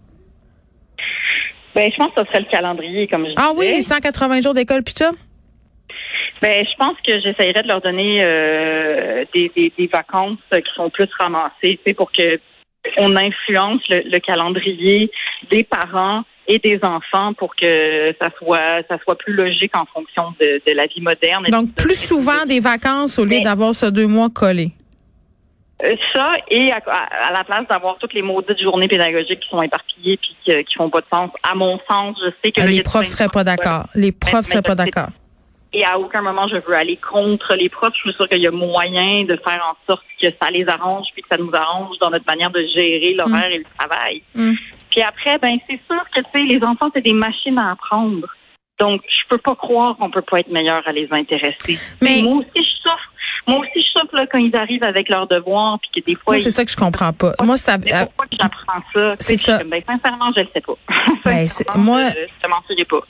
Ben, 1.75 1.89
je 1.91 1.97
pense 1.97 2.13
que 2.13 2.21
ce 2.23 2.27
serait 2.27 2.39
le 2.39 2.51
calendrier, 2.51 3.07
comme 3.07 3.21
je 3.21 3.29
disais. 3.29 3.41
Ah 3.41 3.51
oui, 3.55 3.81
180 3.81 4.41
jours 4.41 4.53
d'école, 4.53 4.83
puis 4.83 4.95
ça? 4.97 5.11
Ben, 6.41 6.65
je 6.65 6.75
pense 6.77 6.95
que 7.05 7.19
j'essayerais 7.19 7.63
de 7.63 7.67
leur 7.67 7.81
donner 7.81 8.21
euh, 8.23 9.25
des, 9.33 9.51
des, 9.55 9.73
des, 9.77 9.87
vacances 9.87 10.37
qui 10.51 10.73
sont 10.73 10.89
plus 10.89 11.09
ramassées, 11.19 11.79
pour 11.97 12.11
que 12.11 12.39
on 12.97 13.15
influence 13.15 13.81
le, 13.89 14.19
calendrier 14.19 15.11
des 15.51 15.63
parents 15.63 16.23
et 16.47 16.59
des 16.59 16.79
enfants 16.81 17.33
pour 17.33 17.55
que 17.55 18.15
ça 18.21 18.29
soit 18.37 18.83
ça 18.87 18.97
soit 19.03 19.17
plus 19.17 19.33
logique 19.33 19.75
en 19.77 19.85
fonction 19.85 20.33
de, 20.39 20.61
de 20.65 20.73
la 20.73 20.85
vie 20.85 21.01
moderne. 21.01 21.45
Donc 21.49 21.75
plus 21.75 21.99
souvent 21.99 22.45
des 22.47 22.59
vacances 22.61 23.19
au 23.19 23.25
lieu 23.25 23.41
d'avoir 23.41 23.75
ce 23.75 23.87
deux 23.87 24.07
mois 24.07 24.29
collés. 24.29 24.71
Euh, 25.83 25.95
ça 26.13 26.33
et 26.49 26.71
à, 26.71 26.81
la 27.31 27.43
place 27.43 27.67
d'avoir 27.69 27.97
toutes 27.97 28.13
les 28.13 28.21
maudites 28.21 28.59
journées 28.61 28.87
pédagogiques 28.87 29.39
qui 29.39 29.49
sont 29.49 29.61
éparpillées 29.61 30.17
puis 30.17 30.35
qui, 30.43 30.63
qui 30.63 30.73
font 30.75 30.89
pas 30.89 30.99
de 30.99 31.05
sens. 31.11 31.31
À 31.43 31.55
mon 31.55 31.79
sens, 31.89 32.17
je 32.23 32.31
sais 32.43 32.51
que 32.51 32.61
les 32.61 32.81
profs 32.81 33.05
seraient 33.05 33.29
pas 33.29 33.43
d'accord. 33.43 33.87
Les 33.93 34.11
profs 34.11 34.45
seraient 34.45 34.61
pas 34.61 34.75
d'accord 34.75 35.09
et 35.73 35.85
à 35.85 35.99
aucun 35.99 36.21
moment 36.21 36.47
je 36.47 36.55
veux 36.55 36.75
aller 36.75 36.97
contre 36.97 37.55
les 37.55 37.69
profs. 37.69 37.93
Je 37.95 38.09
suis 38.09 38.13
sûre 38.13 38.27
qu'il 38.27 38.41
y 38.41 38.47
a 38.47 38.51
moyen 38.51 39.23
de 39.25 39.39
faire 39.43 39.63
en 39.69 39.75
sorte 39.87 40.03
que 40.21 40.27
ça 40.41 40.49
les 40.51 40.67
arrange 40.67 41.07
puis 41.13 41.21
que 41.21 41.27
ça 41.31 41.37
nous 41.37 41.51
arrange 41.53 41.97
dans 41.99 42.09
notre 42.09 42.25
manière 42.25 42.51
de 42.51 42.65
gérer 42.75 43.13
l'horaire 43.13 43.49
mm. 43.49 43.53
et 43.53 43.57
le 43.57 43.65
travail. 43.77 44.23
Mm. 44.35 44.53
Puis 44.91 45.01
après, 45.01 45.37
ben 45.37 45.57
c'est 45.69 45.79
sûr 45.87 46.03
que 46.15 46.21
tu 46.21 46.27
sais, 46.33 46.43
les 46.43 46.63
enfants 46.63 46.89
c'est 46.95 47.03
des 47.03 47.13
machines 47.13 47.59
à 47.59 47.71
apprendre. 47.71 48.27
Donc 48.79 49.01
je 49.07 49.27
peux 49.29 49.37
pas 49.37 49.55
croire 49.55 49.97
qu'on 49.97 50.09
peut 50.09 50.21
pas 50.21 50.39
être 50.39 50.51
meilleur 50.51 50.81
à 50.87 50.91
les 50.91 51.07
intéresser. 51.11 51.77
Mais 52.01 52.21
moi 52.23 52.37
aussi 52.37 52.49
je 52.55 52.81
souffre. 52.81 53.13
Moi 53.47 53.59
aussi, 53.59 53.83
je 53.83 53.99
souffre 53.99 54.15
là, 54.15 54.27
quand 54.27 54.37
ils 54.37 54.55
arrivent 54.55 54.83
avec 54.83 55.09
leurs 55.09 55.25
devoirs, 55.25 55.79
puis 55.79 56.01
que 56.01 56.05
des 56.05 56.15
fois. 56.15 56.37
c'est 56.37 56.51
ça 56.51 56.63
que 56.63 56.69
je 56.69 56.75
comprends 56.75 57.13
pas. 57.13 57.33
Moi, 57.41 57.57
ça. 57.57 57.77
Mais 57.79 57.91
pourquoi 58.05 58.25
j'apprends 58.39 58.81
ça 58.93 59.15
C'est 59.19 59.37
ça. 59.37 59.63
Ben, 59.63 59.81
sincèrement, 59.87 60.31
je 60.35 60.41
le 60.41 60.47
sais 60.53 60.61
pas. 60.61 60.73
Ben, 61.25 61.47
moi, 61.75 62.09
je, 62.09 62.19
je 62.43 62.49
mentirai 62.49 62.85
pas. 62.85 63.01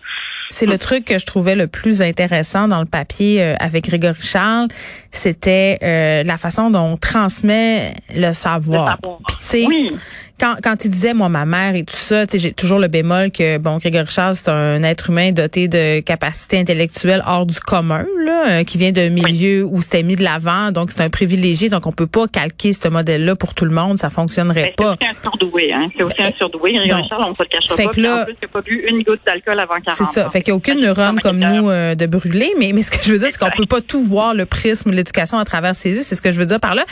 C'est 0.59 0.65
le 0.65 0.77
truc 0.77 1.05
que 1.05 1.17
je 1.17 1.25
trouvais 1.25 1.55
le 1.55 1.67
plus 1.67 2.01
intéressant 2.01 2.67
dans 2.67 2.81
le 2.81 2.85
papier 2.85 3.41
euh, 3.41 3.55
avec 3.61 3.85
Grégory 3.85 4.21
Charles, 4.21 4.67
c'était 5.09 5.79
euh, 5.81 6.23
la 6.23 6.37
façon 6.37 6.69
dont 6.69 6.81
on 6.81 6.97
transmet 6.97 7.93
le 8.13 8.33
savoir. 8.33 8.99
Oui 9.53 9.87
quand, 10.39 10.55
quand 10.63 10.85
il 10.85 10.91
disait, 10.91 11.13
moi, 11.13 11.29
ma 11.29 11.45
mère 11.45 11.75
et 11.75 11.83
tout 11.83 11.95
ça, 11.95 12.25
j'ai 12.33 12.53
toujours 12.53 12.79
le 12.79 12.87
bémol 12.87 13.31
que, 13.31 13.57
bon, 13.57 13.77
Grégory 13.77 14.07
Charles, 14.09 14.35
c'est 14.35 14.49
un 14.49 14.81
être 14.83 15.09
humain 15.09 15.31
doté 15.31 15.67
de 15.67 15.99
capacités 15.99 16.57
intellectuelles 16.59 17.23
hors 17.27 17.45
du 17.45 17.59
commun, 17.59 18.05
là, 18.23 18.49
euh, 18.49 18.63
qui 18.63 18.77
vient 18.77 18.91
d'un 18.91 19.09
milieu 19.09 19.65
où 19.65 19.81
c'était 19.81 20.03
mis 20.03 20.15
de 20.15 20.23
l'avant, 20.23 20.71
donc 20.71 20.91
c'est 20.91 21.01
un 21.01 21.09
privilégié, 21.09 21.69
donc 21.69 21.85
on 21.87 21.91
peut 21.91 22.07
pas 22.07 22.27
calquer 22.27 22.73
ce 22.73 22.87
modèle-là 22.87 23.35
pour 23.35 23.53
tout 23.53 23.65
le 23.65 23.73
monde, 23.73 23.97
ça 23.97 24.09
fonctionnerait 24.09 24.73
pas. 24.77 24.95
C'est 24.99 25.07
aussi 25.07 25.17
un 25.17 25.21
surdoué, 25.21 25.73
hein. 25.73 25.89
C'est 25.95 26.03
aussi 26.03 26.21
un 26.21 26.31
surdoué. 26.37 26.73
Grégory 26.73 27.03
Charles, 27.09 27.25
on 27.27 27.35
se 27.35 27.43
le 27.43 27.49
cachera 27.49 27.75
pas. 27.75 27.87
Que 27.89 28.01
là, 28.01 28.21
en 28.21 28.25
plus, 28.25 28.35
il 28.41 28.45
n'a 28.45 28.47
pas 28.47 28.61
bu 28.61 28.85
une 28.89 29.03
goutte 29.03 29.21
d'alcool 29.25 29.59
avant 29.59 29.79
40 29.83 29.97
C'est 29.97 30.05
ça. 30.05 30.29
Fait 30.29 30.41
qu'il 30.41 30.53
n'y 30.53 30.55
a 30.55 30.57
aucune 30.57 30.81
neurone 30.81 31.19
comme 31.19 31.39
nous 31.39 31.69
euh, 31.69 31.95
de 31.95 32.05
brûler, 32.05 32.51
mais, 32.57 32.71
mais 32.73 32.81
ce 32.81 32.91
que 32.91 33.03
je 33.03 33.11
veux 33.11 33.19
dire, 33.19 33.29
c'est 33.31 33.39
qu'on 33.39 33.49
peut 33.51 33.65
pas 33.65 33.81
tout 33.81 34.01
voir 34.01 34.33
le 34.33 34.45
prisme 34.45 34.91
de 34.91 34.95
l'éducation 34.95 35.37
à 35.37 35.45
travers 35.45 35.75
ses 35.75 35.91
yeux, 35.91 36.01
c'est 36.01 36.15
ce 36.15 36.21
que 36.21 36.31
je 36.31 36.39
veux 36.39 36.45
dire 36.45 36.59
par 36.59 36.75
là. 36.75 36.85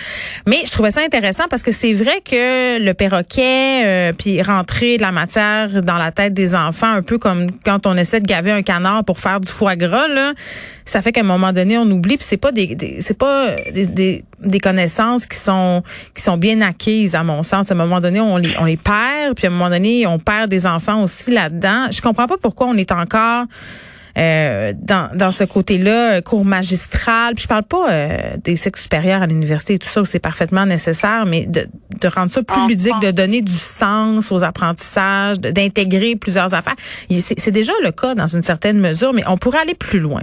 Mais 0.45 0.57
je 0.65 0.71
trouvais 0.71 0.91
ça 0.91 1.01
intéressant 1.01 1.45
parce 1.49 1.63
que 1.63 1.71
c'est 1.71 1.93
vrai 1.93 2.21
que 2.21 2.83
le 2.83 2.93
perroquet 2.93 3.36
euh, 3.43 4.13
puis 4.13 4.41
rentrer 4.41 4.97
de 4.97 5.01
la 5.01 5.11
matière 5.11 5.81
dans 5.83 5.97
la 5.97 6.11
tête 6.11 6.33
des 6.33 6.55
enfants, 6.55 6.91
un 6.91 7.01
peu 7.01 7.17
comme 7.17 7.47
quand 7.63 7.85
on 7.85 7.95
essaie 7.97 8.19
de 8.19 8.25
gaver 8.25 8.51
un 8.51 8.61
canard 8.61 9.03
pour 9.03 9.19
faire 9.19 9.39
du 9.39 9.51
foie 9.51 9.75
gras, 9.75 10.07
là, 10.07 10.33
ça 10.85 11.01
fait 11.01 11.11
qu'à 11.11 11.21
un 11.21 11.25
moment 11.25 11.53
donné, 11.53 11.77
on 11.77 11.89
oublie. 11.89 12.17
Puis 12.17 12.25
c'est 12.25 12.37
pas 12.37 12.51
des, 12.51 12.97
c'est 12.99 13.17
pas 13.17 13.55
des, 13.73 14.23
des, 14.39 14.59
connaissances 14.59 15.25
qui 15.25 15.37
sont 15.37 15.83
qui 16.15 16.23
sont 16.23 16.37
bien 16.37 16.61
acquises 16.61 17.15
à 17.15 17.23
mon 17.23 17.43
sens. 17.43 17.71
À 17.71 17.73
un 17.73 17.77
moment 17.77 17.99
donné, 18.01 18.19
on 18.19 18.37
les 18.37 18.55
on 18.59 18.65
les 18.65 18.77
perd, 18.77 19.35
puis 19.35 19.47
à 19.47 19.49
un 19.49 19.53
moment 19.53 19.69
donné, 19.69 20.07
on 20.07 20.19
perd 20.19 20.49
des 20.49 20.65
enfants 20.65 21.03
aussi 21.03 21.31
là-dedans. 21.31 21.87
Je 21.91 22.01
comprends 22.01 22.27
pas 22.27 22.37
pourquoi 22.41 22.67
on 22.67 22.75
est 22.75 22.91
encore 22.91 23.45
euh, 24.17 24.73
dans, 24.75 25.15
dans 25.15 25.31
ce 25.31 25.43
côté-là, 25.43 26.17
euh, 26.17 26.21
cours 26.21 26.45
magistral. 26.45 27.35
Puis 27.35 27.43
je 27.43 27.47
parle 27.47 27.63
pas 27.63 27.91
euh, 27.91 28.37
des 28.43 28.55
sexes 28.55 28.83
supérieurs 28.83 29.21
à 29.21 29.27
l'université 29.27 29.75
et 29.75 29.79
tout 29.79 29.87
ça 29.87 30.01
où 30.01 30.05
c'est 30.05 30.19
parfaitement 30.19 30.65
nécessaire, 30.65 31.25
mais 31.27 31.45
de, 31.45 31.67
de 32.01 32.07
rendre 32.07 32.31
ça 32.31 32.41
plus 32.41 32.67
ludique, 32.67 32.99
de 33.01 33.11
donner 33.11 33.41
du 33.41 33.51
sens 33.51 34.31
aux 34.31 34.43
apprentissages, 34.43 35.39
d'intégrer 35.39 36.15
plusieurs 36.15 36.53
affaires. 36.53 36.75
C'est 37.09 37.51
déjà 37.51 37.73
le 37.83 37.91
cas 37.91 38.15
dans 38.15 38.27
une 38.27 38.41
certaine 38.41 38.79
mesure, 38.79 39.13
mais 39.13 39.23
on 39.27 39.37
pourrait 39.37 39.59
aller 39.59 39.75
plus 39.75 39.99
loin. 39.99 40.21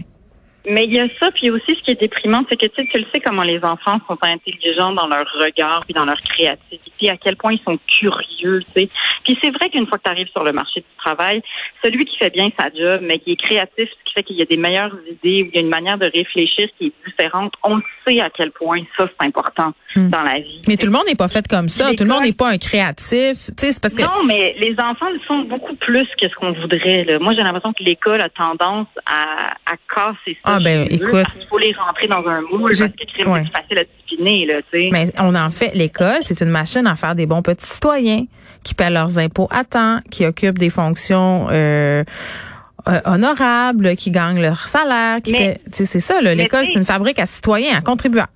Mais 0.66 0.84
il 0.86 0.94
y 0.94 0.98
a 0.98 1.06
ça, 1.20 1.30
puis 1.32 1.50
aussi 1.50 1.76
ce 1.76 1.84
qui 1.84 1.90
est 1.90 2.00
déprimant, 2.00 2.42
c'est 2.48 2.56
que 2.56 2.66
tu, 2.66 2.88
tu 2.88 2.98
le 2.98 3.04
sais 3.14 3.20
comment 3.20 3.42
les 3.42 3.58
enfants 3.64 4.00
sont 4.08 4.16
intelligents 4.22 4.92
dans 4.92 5.06
leur 5.06 5.26
regard 5.38 5.82
puis 5.84 5.92
dans 5.92 6.06
leur 6.06 6.20
créativité, 6.22 6.84
à 7.08 7.16
quel 7.16 7.37
point 7.37 7.52
ils 7.52 7.62
sont 7.64 7.78
curieux. 7.99 8.61
Puis 8.75 9.38
c'est 9.42 9.50
vrai 9.50 9.70
qu'une 9.70 9.87
fois 9.87 9.99
que 9.99 10.04
tu 10.04 10.11
arrives 10.11 10.28
sur 10.28 10.44
le 10.44 10.52
marché 10.52 10.80
du 10.80 10.87
travail, 10.99 11.42
celui 11.82 12.04
qui 12.04 12.16
fait 12.18 12.30
bien 12.30 12.50
sa 12.58 12.70
job, 12.70 13.00
mais 13.02 13.18
qui 13.18 13.32
est 13.32 13.37
créatif, 13.37 13.88
ce 13.88 14.04
qui 14.04 14.14
fait 14.14 14.23
qu'il 14.23 14.37
y 14.37 14.42
a 14.42 14.46
des 14.46 14.56
meilleures 14.56 14.94
idées 15.11 15.42
ou 15.42 15.46
il 15.46 15.54
y 15.54 15.58
a 15.58 15.61
une 15.61 15.68
manière 15.68 15.99
de 15.99 16.06
réfléchir 16.06 16.68
qui 16.78 16.87
est 16.87 16.92
différente, 17.06 17.52
on 17.62 17.80
sait 18.06 18.20
à 18.20 18.30
quel 18.30 18.50
point 18.52 18.80
ça 18.96 19.08
c'est 19.08 19.26
important 19.26 19.73
hmm. 19.96 20.11
dans 20.11 20.23
la 20.23 20.40
vie. 20.40 20.62
Mais 20.68 20.76
tout 20.76 20.87
le 20.87 20.92
monde 20.92 21.04
n'est 21.08 21.14
pas 21.14 21.28
fait 21.28 21.46
comme 21.49 21.68
ça. 21.68 21.92
Tout 21.94 22.04
le 22.04 22.11
monde 22.11 22.25
n'est 22.25 22.32
pas 22.32 22.50
un 22.50 22.58
créatif. 22.58 23.50
C'est 23.56 23.80
parce 23.80 23.94
que 23.94 24.02
non, 24.02 24.25
mais 24.26 24.54
les 24.58 24.75
enfants 24.78 25.11
le 25.11 25.20
sont 25.26 25.40
beaucoup 25.42 25.75
plus 25.76 26.06
que 26.20 26.28
ce 26.28 26.34
qu'on 26.34 26.52
voudrait. 26.52 27.04
Là. 27.04 27.18
Moi, 27.18 27.32
j'ai 27.37 27.42
l'impression 27.42 27.73
que 27.73 27.82
l'école 27.82 28.20
a 28.20 28.28
tendance 28.28 28.88
à, 29.06 29.52
à 29.66 29.76
casser 29.94 30.37
ça. 30.44 30.56
Ah 30.56 30.58
ben 30.62 30.87
écoute, 30.90 31.26
il 31.38 31.46
faut 31.49 31.58
les 31.58 31.73
rentrer 31.73 32.06
dans 32.06 32.26
un 32.26 32.42
moule 32.42 32.76
parce 32.76 32.90
que 32.90 33.04
c'est 33.16 33.26
ouais. 33.26 33.44
facile 33.52 33.78
à 33.78 33.84
discipliner 34.16 34.47
là, 34.47 34.62
tu 34.62 34.71
sais. 34.71 34.88
Mais 34.92 35.11
on 35.18 35.35
en 35.35 35.50
fait 35.50 35.75
l'école, 35.75 36.18
c'est 36.21 36.40
une 36.40 36.50
machine 36.50 36.87
à 36.87 36.97
faire 36.97 37.14
des 37.14 37.26
bons 37.26 37.42
petits 37.42 37.66
citoyens 37.66 38.25
qui 38.64 38.75
paient 38.75 38.90
leurs 38.90 39.18
impôts 39.18 39.49
à 39.50 39.64
temps, 39.64 39.99
qui 40.11 40.25
occupent 40.25 40.59
des 40.59 40.71
fonctions 40.71 41.49
euh, 41.50 42.02
euh, 42.88 43.00
honorables, 43.04 43.97
qui 43.97 44.11
gagnent 44.11 44.40
leur 44.40 44.59
salaire, 44.59 45.21
qui 45.23 45.35
c'est 45.71 45.87
ça 45.87 46.21
l'école, 46.21 46.64
c'est 46.64 46.78
une 46.78 46.85
fabrique 46.85 47.18
à 47.18 47.26
citoyens, 47.26 47.76
à 47.76 47.80
contribuables. 47.80 48.28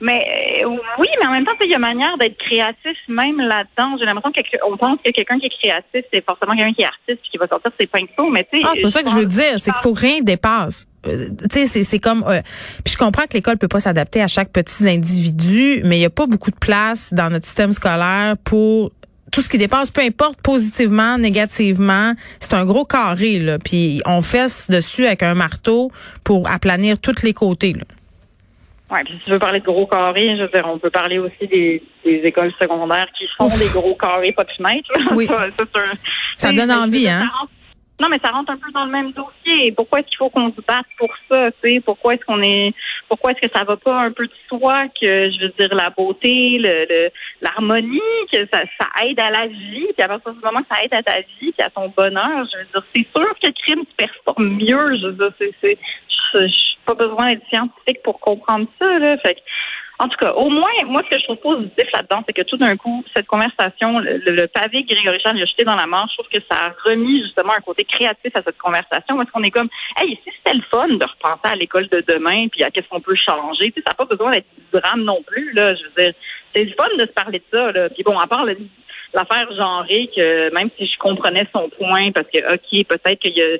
Mais 0.00 0.24
euh, 0.62 0.68
oui, 0.98 1.08
mais 1.20 1.26
en 1.26 1.32
même 1.32 1.44
temps, 1.44 1.54
il 1.60 1.70
y 1.70 1.74
a 1.74 1.78
manière 1.78 2.16
d'être 2.18 2.38
créatif 2.38 2.96
même 3.08 3.40
là-dedans. 3.40 3.96
J'ai 3.98 4.04
l'impression 4.04 4.30
qu'on 4.62 4.76
pense 4.76 4.98
que 5.04 5.10
quelqu'un 5.10 5.38
qui 5.40 5.46
est 5.46 5.58
créatif, 5.60 6.04
c'est 6.12 6.24
forcément 6.24 6.54
quelqu'un 6.54 6.72
qui 6.72 6.82
est 6.82 6.86
artiste 6.86 7.20
puis 7.20 7.30
qui 7.32 7.38
va 7.38 7.48
sortir 7.48 7.72
ses 7.78 7.86
pinceaux. 7.86 8.30
Mais 8.30 8.46
tu 8.50 8.60
sais, 8.60 8.64
ah, 8.64 8.70
c'est 8.74 8.82
pas 8.82 8.90
ça 8.90 9.02
que 9.02 9.10
je 9.10 9.16
veux 9.16 9.26
dire. 9.26 9.58
C'est 9.58 9.72
qu'il 9.72 9.82
faut 9.82 9.94
que 9.94 10.00
rien 10.00 10.20
dépasse. 10.20 10.86
Euh, 11.06 11.28
tu 11.50 11.66
sais, 11.66 11.84
c'est 11.84 11.98
comme. 11.98 12.24
Euh, 12.26 12.40
puis 12.84 12.94
je 12.94 12.98
comprends 12.98 13.24
que 13.24 13.34
l'école 13.34 13.56
peut 13.56 13.68
pas 13.68 13.80
s'adapter 13.80 14.22
à 14.22 14.26
chaque 14.26 14.50
petit 14.50 14.88
individu, 14.88 15.80
mais 15.84 15.98
il 15.98 16.02
y 16.02 16.04
a 16.04 16.10
pas 16.10 16.26
beaucoup 16.26 16.50
de 16.50 16.56
place 16.56 17.12
dans 17.12 17.30
notre 17.30 17.46
système 17.46 17.72
scolaire 17.72 18.36
pour 18.44 18.92
tout 19.30 19.42
ce 19.42 19.48
qui 19.48 19.58
dépasse, 19.58 19.90
peu 19.90 20.00
importe 20.00 20.40
positivement, 20.42 21.18
négativement, 21.18 22.14
c'est 22.38 22.54
un 22.54 22.64
gros 22.64 22.84
carré 22.84 23.38
là. 23.38 23.58
Puis 23.58 24.00
on 24.06 24.22
fesse 24.22 24.70
dessus 24.70 25.06
avec 25.06 25.22
un 25.22 25.34
marteau 25.34 25.90
pour 26.24 26.48
aplanir 26.48 26.98
tous 26.98 27.22
les 27.22 27.34
côtés. 27.34 27.74
Là. 27.74 27.84
Ouais, 28.90 29.04
puis 29.04 29.14
si 29.18 29.24
tu 29.26 29.30
veux 29.32 29.38
parler 29.38 29.60
de 29.60 29.66
gros 29.66 29.86
carrés, 29.86 30.36
je 30.38 30.42
veux 30.42 30.48
dire, 30.48 30.66
on 30.66 30.78
peut 30.78 30.88
parler 30.88 31.18
aussi 31.18 31.46
des, 31.46 31.82
des 32.04 32.22
écoles 32.24 32.52
secondaires 32.58 33.08
qui 33.18 33.26
font 33.36 33.48
des 33.48 33.68
gros 33.72 33.94
carrés, 33.94 34.32
pas 34.32 34.44
de 34.44 34.52
fenêtres. 34.56 34.90
Oui. 35.14 35.26
ça, 35.74 35.80
ça 36.36 36.52
donne 36.52 36.70
envie, 36.70 37.06
hein? 37.06 37.28
Non, 38.00 38.08
mais 38.08 38.20
ça 38.22 38.30
rentre 38.30 38.52
un 38.52 38.56
peu 38.56 38.70
dans 38.70 38.84
le 38.84 38.92
même 38.92 39.12
dossier. 39.12 39.72
Pourquoi 39.72 40.00
est-ce 40.00 40.08
qu'il 40.08 40.18
faut 40.18 40.30
qu'on 40.30 40.52
se 40.52 40.60
batte 40.60 40.86
pour 40.96 41.10
ça? 41.28 41.50
Tu 41.62 41.70
sais? 41.70 41.80
Pourquoi 41.80 42.14
est-ce 42.14 42.24
qu'on 42.24 42.40
est 42.42 42.72
pourquoi 43.08 43.32
est-ce 43.32 43.48
que 43.48 43.52
ça 43.52 43.64
va 43.64 43.76
pas 43.76 44.00
un 44.02 44.12
peu 44.12 44.26
de 44.26 44.32
soi 44.48 44.86
que 45.00 45.30
je 45.30 45.40
veux 45.42 45.52
dire 45.58 45.74
la 45.74 45.90
beauté, 45.90 46.58
le 46.58 47.10
l'harmonie, 47.40 48.00
que 48.30 48.46
ça, 48.52 48.62
ça 48.78 48.86
aide 49.04 49.18
à 49.18 49.30
la 49.30 49.46
vie, 49.46 49.88
puis 49.96 50.02
à 50.02 50.08
partir 50.08 50.32
du 50.32 50.40
moment 50.40 50.60
que 50.60 50.74
ça 50.74 50.84
aide 50.84 50.94
à 50.94 51.02
ta 51.02 51.20
vie, 51.20 51.52
puis 51.52 51.62
à 51.62 51.70
ton 51.70 51.88
bonheur, 51.96 52.46
je 52.52 52.58
veux 52.58 52.64
dire, 52.64 52.82
c'est 52.94 53.06
sûr 53.16 53.34
que 53.42 53.48
crime 53.62 53.84
performe 53.96 54.48
mieux. 54.56 54.96
Je 54.98 55.06
veux 55.06 55.12
dire, 55.12 55.32
c'est, 55.38 55.54
c'est, 55.60 55.78
je, 56.34 56.68
pas 56.84 56.94
besoin 56.94 57.30
d'être 57.30 57.46
scientifique 57.48 58.02
pour 58.02 58.20
comprendre 58.20 58.66
ça. 58.78 58.98
Là. 58.98 59.16
Fait 59.18 59.42
en 60.00 60.08
tout 60.08 60.16
cas, 60.16 60.32
au 60.32 60.48
moins, 60.48 60.70
moi, 60.86 61.02
ce 61.04 61.16
que 61.16 61.20
je 61.20 61.24
trouve 61.24 61.38
positif 61.38 61.90
là-dedans, 61.92 62.22
c'est 62.24 62.32
que 62.32 62.42
tout 62.42 62.56
d'un 62.56 62.76
coup, 62.76 63.04
cette 63.16 63.26
conversation, 63.26 63.98
le, 63.98 64.46
pavé 64.46 64.84
que 64.84 64.94
Grégory 64.94 65.18
Charles 65.20 65.42
a 65.42 65.44
jeté 65.44 65.64
dans 65.64 65.74
la 65.74 65.86
manche, 65.86 66.10
je 66.12 66.22
trouve 66.22 66.30
que 66.32 66.46
ça 66.48 66.66
a 66.66 66.88
remis 66.88 67.20
justement 67.22 67.52
un 67.56 67.60
côté 67.60 67.84
créatif 67.84 68.30
à 68.34 68.42
cette 68.42 68.58
conversation. 68.58 69.16
Parce 69.16 69.30
qu'on 69.30 69.42
est 69.42 69.50
comme, 69.50 69.68
hey, 70.00 70.16
si 70.22 70.30
c'était 70.36 70.56
le 70.56 70.62
fun 70.70 70.88
de 70.88 71.04
repenser 71.04 71.52
à 71.52 71.56
l'école 71.56 71.88
de 71.88 72.04
demain, 72.06 72.46
puis 72.46 72.62
à 72.62 72.70
qu'est-ce 72.70 72.88
qu'on 72.88 73.00
peut 73.00 73.16
changer, 73.16 73.72
tu 73.72 73.80
sais, 73.80 73.82
ça 73.86 73.90
n'a 73.90 73.94
pas 73.94 74.04
besoin 74.04 74.30
d'être 74.30 74.46
drame 74.72 75.02
non 75.02 75.20
plus, 75.26 75.52
là. 75.54 75.74
Je 75.74 75.82
veux 75.82 76.04
dire, 76.04 76.14
c'est 76.54 76.64
du 76.64 76.74
fun 76.74 76.88
de 76.96 77.02
se 77.02 77.12
parler 77.12 77.40
de 77.40 77.44
ça, 77.50 77.72
là. 77.72 77.88
Puis 77.88 78.04
bon, 78.04 78.16
à 78.18 78.28
part 78.28 78.44
l'affaire 79.14 79.52
genrée, 79.56 80.08
que 80.14 80.54
même 80.54 80.70
si 80.78 80.86
je 80.86 80.98
comprenais 80.98 81.46
son 81.52 81.68
point, 81.70 82.12
parce 82.12 82.28
que, 82.32 82.38
OK, 82.54 82.86
peut-être 82.86 83.18
qu'il 83.18 83.36
y 83.36 83.42
a 83.42 83.56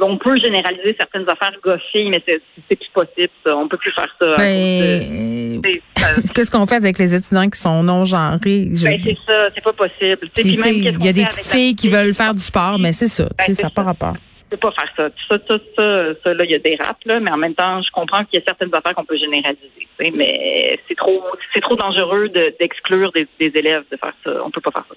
on 0.00 0.16
peut 0.16 0.36
généraliser 0.38 0.96
certaines 0.98 1.28
affaires 1.28 1.52
gauchées, 1.62 2.08
mais 2.08 2.22
c'est 2.26 2.76
plus 2.76 2.90
possible. 2.94 3.30
Ça. 3.44 3.56
On 3.56 3.68
peut 3.68 3.76
plus 3.76 3.92
faire 3.92 4.14
ça. 4.20 4.34
Ben, 4.36 5.62
qu'est-ce 6.34 6.50
qu'on 6.50 6.66
fait 6.66 6.76
avec 6.76 6.98
les 6.98 7.14
étudiants 7.14 7.48
qui 7.48 7.58
sont 7.58 7.82
non 7.82 8.04
genrés 8.04 8.68
ben, 8.70 8.98
c'est 8.98 9.16
ça, 9.26 9.48
c'est 9.54 9.62
pas 9.62 9.72
possible. 9.72 10.30
Il 10.36 11.04
y 11.04 11.08
a 11.08 11.12
des 11.12 11.24
petites 11.24 11.46
filles 11.46 11.76
qui 11.76 11.88
veulent 11.88 12.14
faire 12.14 12.34
du 12.34 12.42
sport, 12.42 12.78
mais 12.78 12.92
c'est 12.92 13.08
ça. 13.08 13.28
Ben, 13.38 13.54
ça 13.54 13.64
n'a 13.64 13.70
pas 13.70 13.82
rapport 13.82 14.14
peux 14.48 14.56
pas 14.56 14.72
faire 14.72 14.88
ça. 14.96 15.08
Ça, 15.28 15.38
ça, 15.48 15.58
ça, 15.76 16.14
ça 16.22 16.34
là, 16.34 16.44
il 16.44 16.50
y 16.50 16.54
a 16.54 16.58
des 16.58 16.76
raps, 16.80 17.04
là, 17.04 17.20
mais 17.20 17.30
en 17.30 17.36
même 17.36 17.54
temps, 17.54 17.82
je 17.82 17.90
comprends 17.92 18.24
qu'il 18.24 18.38
y 18.38 18.42
a 18.42 18.44
certaines 18.46 18.74
affaires 18.74 18.94
qu'on 18.94 19.04
peut 19.04 19.16
généraliser. 19.16 19.88
Mais 20.14 20.78
c'est 20.88 20.94
trop, 20.94 21.22
c'est 21.52 21.60
trop 21.60 21.74
dangereux 21.74 22.28
d'exclure 22.60 23.10
des, 23.12 23.26
des, 23.40 23.58
élèves 23.58 23.82
de 23.90 23.96
faire 23.96 24.12
ça. 24.24 24.30
On 24.44 24.50
peut 24.50 24.60
pas 24.60 24.70
faire 24.70 24.84
ça. 24.88 24.94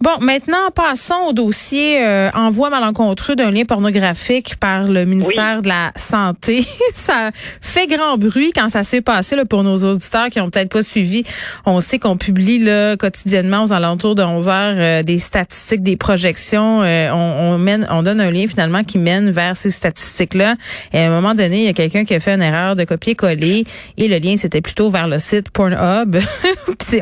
Bon, 0.00 0.24
maintenant, 0.24 0.70
passons 0.74 1.28
au 1.28 1.32
dossier 1.32 2.04
euh, 2.04 2.30
envoi 2.34 2.68
malencontreux 2.68 3.36
d'un 3.36 3.50
lien 3.50 3.64
pornographique 3.64 4.56
par 4.60 4.84
le 4.84 5.04
ministère 5.04 5.62
de 5.62 5.68
la 5.68 5.92
Santé. 5.96 6.64
ça 6.92 7.30
fait 7.62 7.86
grand 7.86 8.18
bruit 8.18 8.52
quand 8.54 8.68
ça 8.68 8.82
s'est 8.82 9.00
passé 9.00 9.34
là, 9.34 9.46
pour 9.46 9.62
nos 9.64 9.78
auditeurs 9.78 10.28
qui 10.28 10.40
ont 10.40 10.50
peut-être 10.50 10.70
pas 10.70 10.82
suivi. 10.82 11.24
On 11.64 11.80
sait 11.80 11.98
qu'on 11.98 12.18
publie 12.18 12.58
là, 12.58 12.96
quotidiennement 12.98 13.64
aux 13.64 13.72
alentours 13.72 14.14
de 14.14 14.22
11 14.22 14.48
heures 14.48 14.74
euh, 14.76 15.02
des 15.02 15.18
statistiques, 15.18 15.82
des 15.82 15.96
projections. 15.96 16.82
Euh, 16.82 17.10
on, 17.10 17.54
on, 17.54 17.58
mène, 17.58 17.86
on 17.90 18.02
donne 18.02 18.20
un 18.20 18.30
lien 18.30 18.46
finalement 18.46 18.83
qui 18.84 18.98
mène 18.98 19.30
vers 19.30 19.56
ces 19.56 19.70
statistiques-là. 19.70 20.56
Et 20.92 20.98
à 20.98 21.06
un 21.06 21.10
moment 21.10 21.34
donné, 21.34 21.58
il 21.58 21.64
y 21.64 21.68
a 21.68 21.72
quelqu'un 21.72 22.04
qui 22.04 22.14
a 22.14 22.20
fait 22.20 22.34
une 22.34 22.42
erreur 22.42 22.76
de 22.76 22.84
copier-coller 22.84 23.64
et 23.96 24.08
le 24.08 24.18
lien, 24.18 24.36
c'était 24.36 24.60
plutôt 24.60 24.90
vers 24.90 25.08
le 25.08 25.18
site 25.18 25.50
Pornhub. 25.50 26.16
il 26.92 26.98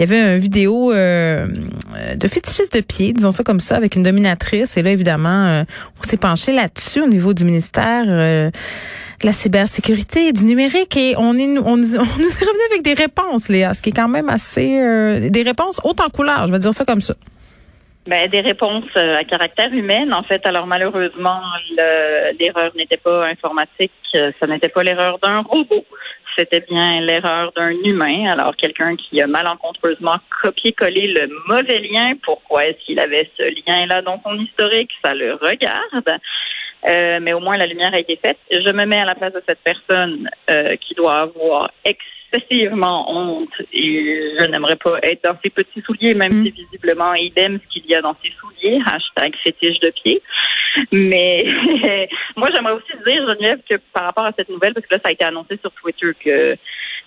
y 0.00 0.02
avait 0.02 0.34
une 0.34 0.38
vidéo 0.38 0.92
euh, 0.92 1.46
de 2.16 2.28
fétichiste 2.28 2.74
de 2.74 2.80
pied, 2.80 3.12
disons 3.12 3.32
ça 3.32 3.44
comme 3.44 3.60
ça, 3.60 3.76
avec 3.76 3.96
une 3.96 4.02
dominatrice. 4.02 4.76
Et 4.76 4.82
là, 4.82 4.90
évidemment, 4.90 5.46
euh, 5.46 5.64
on 6.00 6.02
s'est 6.02 6.16
penché 6.16 6.52
là-dessus 6.52 7.00
au 7.02 7.08
niveau 7.08 7.34
du 7.34 7.44
ministère. 7.44 8.04
Euh, 8.08 8.50
de 9.22 9.26
la 9.26 9.32
cybersécurité 9.32 10.30
du 10.34 10.44
numérique 10.44 10.94
et 10.98 11.14
on 11.16 11.38
est 11.38 11.58
on, 11.64 11.78
nous 11.78 11.94
est 11.94 11.98
revenu 11.98 12.60
avec 12.70 12.82
des 12.82 12.92
réponses 12.92 13.48
Léa 13.48 13.72
ce 13.72 13.80
qui 13.80 13.88
est 13.88 13.92
quand 13.92 14.08
même 14.08 14.28
assez 14.28 14.78
des 15.30 15.42
réponses 15.42 15.80
hautes 15.84 16.02
en 16.02 16.10
couleur 16.10 16.46
je 16.46 16.52
vais 16.52 16.58
dire 16.58 16.74
ça 16.74 16.84
comme 16.84 17.00
ça 17.00 17.14
ben, 18.06 18.28
des 18.28 18.40
réponses 18.40 18.84
euh, 18.96 19.18
à 19.18 19.24
caractère 19.24 19.72
humain, 19.72 20.12
en 20.12 20.22
fait. 20.22 20.46
Alors 20.46 20.66
malheureusement, 20.66 21.40
l'erreur 22.38 22.70
n'était 22.76 22.98
pas 22.98 23.26
informatique, 23.26 23.92
euh, 24.14 24.30
ça 24.38 24.46
n'était 24.46 24.68
pas 24.68 24.84
l'erreur 24.84 25.18
d'un 25.18 25.40
robot, 25.40 25.84
c'était 26.36 26.60
bien 26.60 27.00
l'erreur 27.00 27.52
d'un 27.56 27.70
humain. 27.70 28.30
Alors 28.30 28.54
quelqu'un 28.54 28.94
qui 28.96 29.20
a 29.20 29.26
malencontreusement 29.26 30.16
copié-collé 30.42 31.08
le 31.08 31.28
mauvais 31.48 31.80
lien, 31.80 32.12
pourquoi 32.22 32.66
est-ce 32.66 32.78
qu'il 32.86 33.00
avait 33.00 33.28
ce 33.36 33.42
lien-là 33.42 34.02
dans 34.02 34.22
son 34.22 34.38
historique, 34.38 34.92
ça 35.04 35.12
le 35.12 35.34
regarde. 35.34 36.20
Euh, 36.88 37.18
mais 37.20 37.32
au 37.32 37.40
moins 37.40 37.56
la 37.56 37.66
lumière 37.66 37.92
a 37.92 37.98
été 37.98 38.16
faite. 38.24 38.38
Je 38.52 38.70
me 38.70 38.84
mets 38.84 39.00
à 39.00 39.04
la 39.04 39.16
place 39.16 39.32
de 39.32 39.42
cette 39.48 39.58
personne 39.64 40.30
qui 40.80 40.94
doit 40.94 41.22
avoir 41.22 41.70
excessivement 42.32 43.10
honte 43.10 43.62
et 43.72 44.34
je 44.38 44.44
n'aimerais 44.46 44.76
pas 44.76 44.98
être 45.02 45.24
dans 45.24 45.36
ses 45.42 45.50
petits 45.50 45.80
souliers, 45.82 46.14
même 46.14 46.32
mm. 46.32 46.44
si 46.44 46.50
visiblement 46.50 47.14
il 47.14 47.32
aime 47.36 47.58
ce 47.62 47.72
qu'il 47.72 47.90
y 47.90 47.94
a 47.94 48.00
dans 48.00 48.16
ses 48.22 48.32
souliers, 48.40 48.80
hashtag 48.86 49.34
fétiche 49.42 49.80
de 49.80 49.90
pied. 49.90 50.22
Mais 50.92 51.44
moi, 52.36 52.48
j'aimerais 52.52 52.74
aussi 52.74 52.92
dire, 53.06 53.28
Geneviève, 53.28 53.60
que 53.68 53.76
par 53.92 54.04
rapport 54.04 54.26
à 54.26 54.32
cette 54.36 54.48
nouvelle, 54.48 54.74
parce 54.74 54.86
que 54.86 54.94
là, 54.94 55.00
ça 55.04 55.08
a 55.08 55.12
été 55.12 55.24
annoncé 55.24 55.58
sur 55.60 55.70
Twitter 55.72 56.12
que 56.22 56.56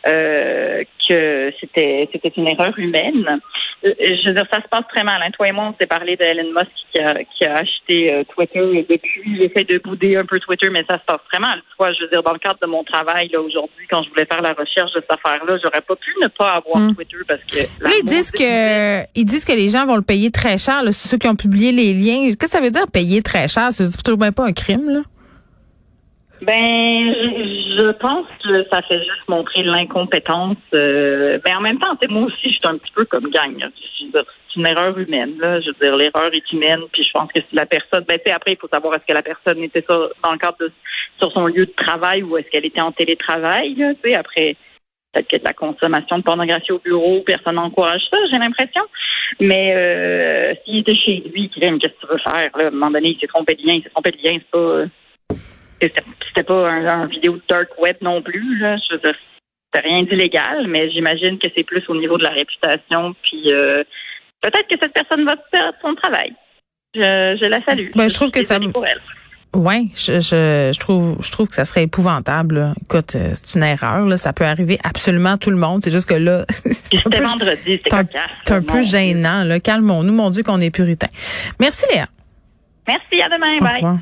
euh, 0.07 0.83
que 1.07 1.51
c'était 1.59 2.07
c'était 2.11 2.31
une 2.37 2.47
erreur 2.47 2.77
humaine. 2.77 3.41
Euh, 3.85 3.93
je 3.99 4.27
veux 4.27 4.35
dire, 4.35 4.45
ça 4.51 4.61
se 4.61 4.67
passe 4.67 4.85
très 4.89 5.03
mal. 5.03 5.21
Hein. 5.21 5.31
Toi 5.31 5.47
et 5.47 5.51
moi, 5.51 5.73
on 5.73 5.75
s'est 5.77 5.87
parlé 5.87 6.15
d'Elon 6.15 6.51
Musk 6.53 6.71
qui 6.91 6.99
a, 6.99 7.23
qui 7.23 7.45
a 7.45 7.55
acheté 7.55 8.13
euh, 8.13 8.23
Twitter 8.33 8.85
depuis. 8.89 9.37
J'essaie 9.37 9.63
de 9.63 9.77
bouder 9.79 10.17
un 10.17 10.25
peu 10.25 10.39
Twitter, 10.39 10.69
mais 10.69 10.83
ça 10.87 10.99
se 10.99 11.05
passe 11.05 11.21
très 11.31 11.39
mal. 11.39 11.61
Toi, 11.77 11.91
je 11.93 12.03
veux 12.03 12.09
dire, 12.09 12.23
dans 12.23 12.33
le 12.33 12.39
cadre 12.39 12.59
de 12.61 12.67
mon 12.67 12.83
travail 12.83 13.29
là 13.29 13.41
aujourd'hui, 13.41 13.87
quand 13.89 14.03
je 14.03 14.09
voulais 14.09 14.25
faire 14.25 14.41
la 14.41 14.53
recherche 14.53 14.91
de 14.93 15.01
cette 15.01 15.11
affaire-là, 15.11 15.57
j'aurais 15.61 15.81
pas 15.81 15.95
pu 15.95 16.13
ne 16.21 16.27
pas 16.27 16.53
avoir 16.53 16.77
hmm. 16.77 16.95
Twitter 16.95 17.17
parce 17.27 17.41
que. 17.43 17.59
Là, 17.83 17.91
ils 17.99 18.05
disent 18.05 18.31
que 18.31 19.03
ils 19.15 19.25
disent 19.25 19.45
que 19.45 19.53
les 19.53 19.69
gens 19.69 19.85
vont 19.85 19.95
le 19.95 20.01
payer 20.01 20.31
très 20.31 20.57
cher. 20.57 20.83
Là, 20.83 20.91
ceux 20.91 21.17
qui 21.17 21.27
ont 21.27 21.35
publié 21.35 21.71
les 21.71 21.93
liens. 21.93 22.27
Qu'est-ce 22.29 22.37
que 22.37 22.49
ça 22.49 22.61
veut 22.61 22.71
dire 22.71 22.85
payer 22.93 23.21
très 23.21 23.47
cher? 23.47 23.69
C'est 23.71 23.85
toujours 24.03 24.19
même 24.19 24.33
pas 24.33 24.45
un 24.45 24.53
crime 24.53 24.89
là. 24.89 25.01
Ben, 26.41 27.13
je, 27.13 27.91
pense 27.93 28.27
que 28.43 28.63
ça 28.71 28.81
fait 28.83 28.99
juste 28.99 29.27
montrer 29.27 29.63
l'incompétence. 29.63 30.57
Euh, 30.73 31.37
ben, 31.43 31.57
en 31.57 31.61
même 31.61 31.79
temps, 31.79 31.97
moi 32.09 32.23
aussi, 32.23 32.37
je 32.43 32.49
suis 32.49 32.59
un 32.63 32.77
petit 32.77 32.91
peu 32.95 33.05
comme 33.05 33.29
gagne. 33.29 33.57
C'est 33.97 34.55
une 34.55 34.65
erreur 34.65 34.97
humaine. 34.97 35.37
Là. 35.39 35.59
Je 35.59 35.67
veux 35.67 35.75
dire, 35.81 35.95
l'erreur 35.97 36.33
est 36.33 36.51
humaine. 36.51 36.81
Puis 36.93 37.03
je 37.03 37.11
pense 37.11 37.29
que 37.31 37.41
si 37.41 37.55
la 37.55 37.65
personne, 37.65 38.05
ben, 38.07 38.19
après, 38.33 38.53
il 38.53 38.57
faut 38.57 38.69
savoir 38.71 38.95
est-ce 38.95 39.05
que 39.05 39.13
la 39.13 39.21
personne 39.21 39.61
était 39.63 39.83
sur, 39.87 40.09
dans 40.23 40.31
le 40.31 40.37
cadre 40.37 40.57
de 40.59 40.71
sur 41.19 41.31
son 41.33 41.47
lieu 41.47 41.65
de 41.65 41.73
travail 41.75 42.23
ou 42.23 42.37
est-ce 42.37 42.49
qu'elle 42.49 42.65
était 42.65 42.81
en 42.81 42.91
télétravail. 42.91 43.75
Là, 43.75 43.91
après, 44.17 44.55
peut-être 45.11 45.27
que 45.27 45.37
de 45.37 45.43
la 45.43 45.53
consommation 45.53 46.17
de 46.19 46.23
pornographie 46.23 46.71
au 46.71 46.79
bureau, 46.79 47.21
personne 47.25 47.55
n'encourage 47.55 48.01
ça, 48.11 48.17
j'ai 48.31 48.39
l'impression. 48.39 48.83
Mais 49.39 49.73
euh, 49.75 50.53
s'il 50.63 50.79
était 50.79 50.95
chez 50.95 51.23
lui, 51.33 51.49
qu'est-ce 51.49 51.69
que 51.69 51.87
tu 51.99 52.07
veux 52.09 52.19
faire? 52.19 52.49
Là? 52.55 52.65
À 52.65 52.67
un 52.67 52.71
moment 52.71 52.91
donné, 52.91 53.09
il 53.09 53.19
s'est 53.19 53.27
trompé 53.27 53.55
de 53.55 53.65
lien, 53.65 53.73
il 53.73 53.83
s'est 53.83 53.89
trompé 53.89 54.11
de 54.11 54.17
lien, 54.23 54.37
c'est 54.39 54.51
pas 54.51 54.85
c'était 55.81 56.43
pas 56.43 56.69
un, 56.69 57.07
vidéo 57.07 57.33
de 57.33 57.43
dark 57.47 57.69
web 57.79 57.97
non 58.01 58.21
plus. 58.21 58.59
Là. 58.59 58.77
Je 58.89 58.95
veux 58.95 59.13
c'était 59.71 59.87
rien 59.87 60.03
d'illégal, 60.03 60.67
mais 60.67 60.89
j'imagine 60.89 61.37
que 61.37 61.47
c'est 61.55 61.63
plus 61.63 61.83
au 61.89 61.95
niveau 61.95 62.17
de 62.17 62.23
la 62.23 62.31
réputation. 62.31 63.13
Puis 63.21 63.53
euh, 63.53 63.83
peut-être 64.41 64.67
que 64.67 64.75
cette 64.81 64.93
personne 64.93 65.25
va 65.25 65.35
faire 65.53 65.73
son 65.81 65.93
travail. 65.95 66.33
Je, 66.95 67.47
la 67.47 67.63
salue. 67.63 67.91
Ben, 67.95 68.09
je, 68.09 68.15
trouve 68.15 68.31
que 68.31 68.41
ça. 68.41 68.59
Pour 68.59 68.85
elle. 68.85 68.99
Oui, 69.55 69.91
je, 69.95 70.19
je, 70.19 70.79
trouve 70.79 71.17
je 71.23 71.31
trouve 71.31 71.47
que 71.47 71.53
ça 71.53 71.65
serait 71.65 71.83
épouvantable. 71.83 72.73
Écoute, 72.83 73.15
euh, 73.15 73.31
c'est 73.33 73.57
une 73.57 73.63
erreur, 73.63 74.05
là. 74.05 74.17
ça 74.17 74.33
peut 74.33 74.43
arriver 74.43 74.79
absolument 74.83 75.37
tout 75.37 75.49
le 75.49 75.57
monde. 75.57 75.81
C'est 75.83 75.91
juste 75.91 76.09
que 76.09 76.15
là, 76.15 76.45
c'était 76.49 77.21
vendredi, 77.21 77.79
c'était 77.83 77.95
un, 77.95 78.55
un 78.55 78.61
peu 78.61 78.81
gênant. 78.81 79.45
Calmons-nous, 79.63 80.13
mon 80.13 80.29
Dieu, 80.29 80.43
qu'on 80.43 80.61
est 80.61 80.71
puritain. 80.71 81.09
Merci 81.59 81.85
Léa. 81.91 82.07
Merci, 82.87 83.21
à 83.21 83.29
demain. 83.29 83.59
Bye. 83.59 83.99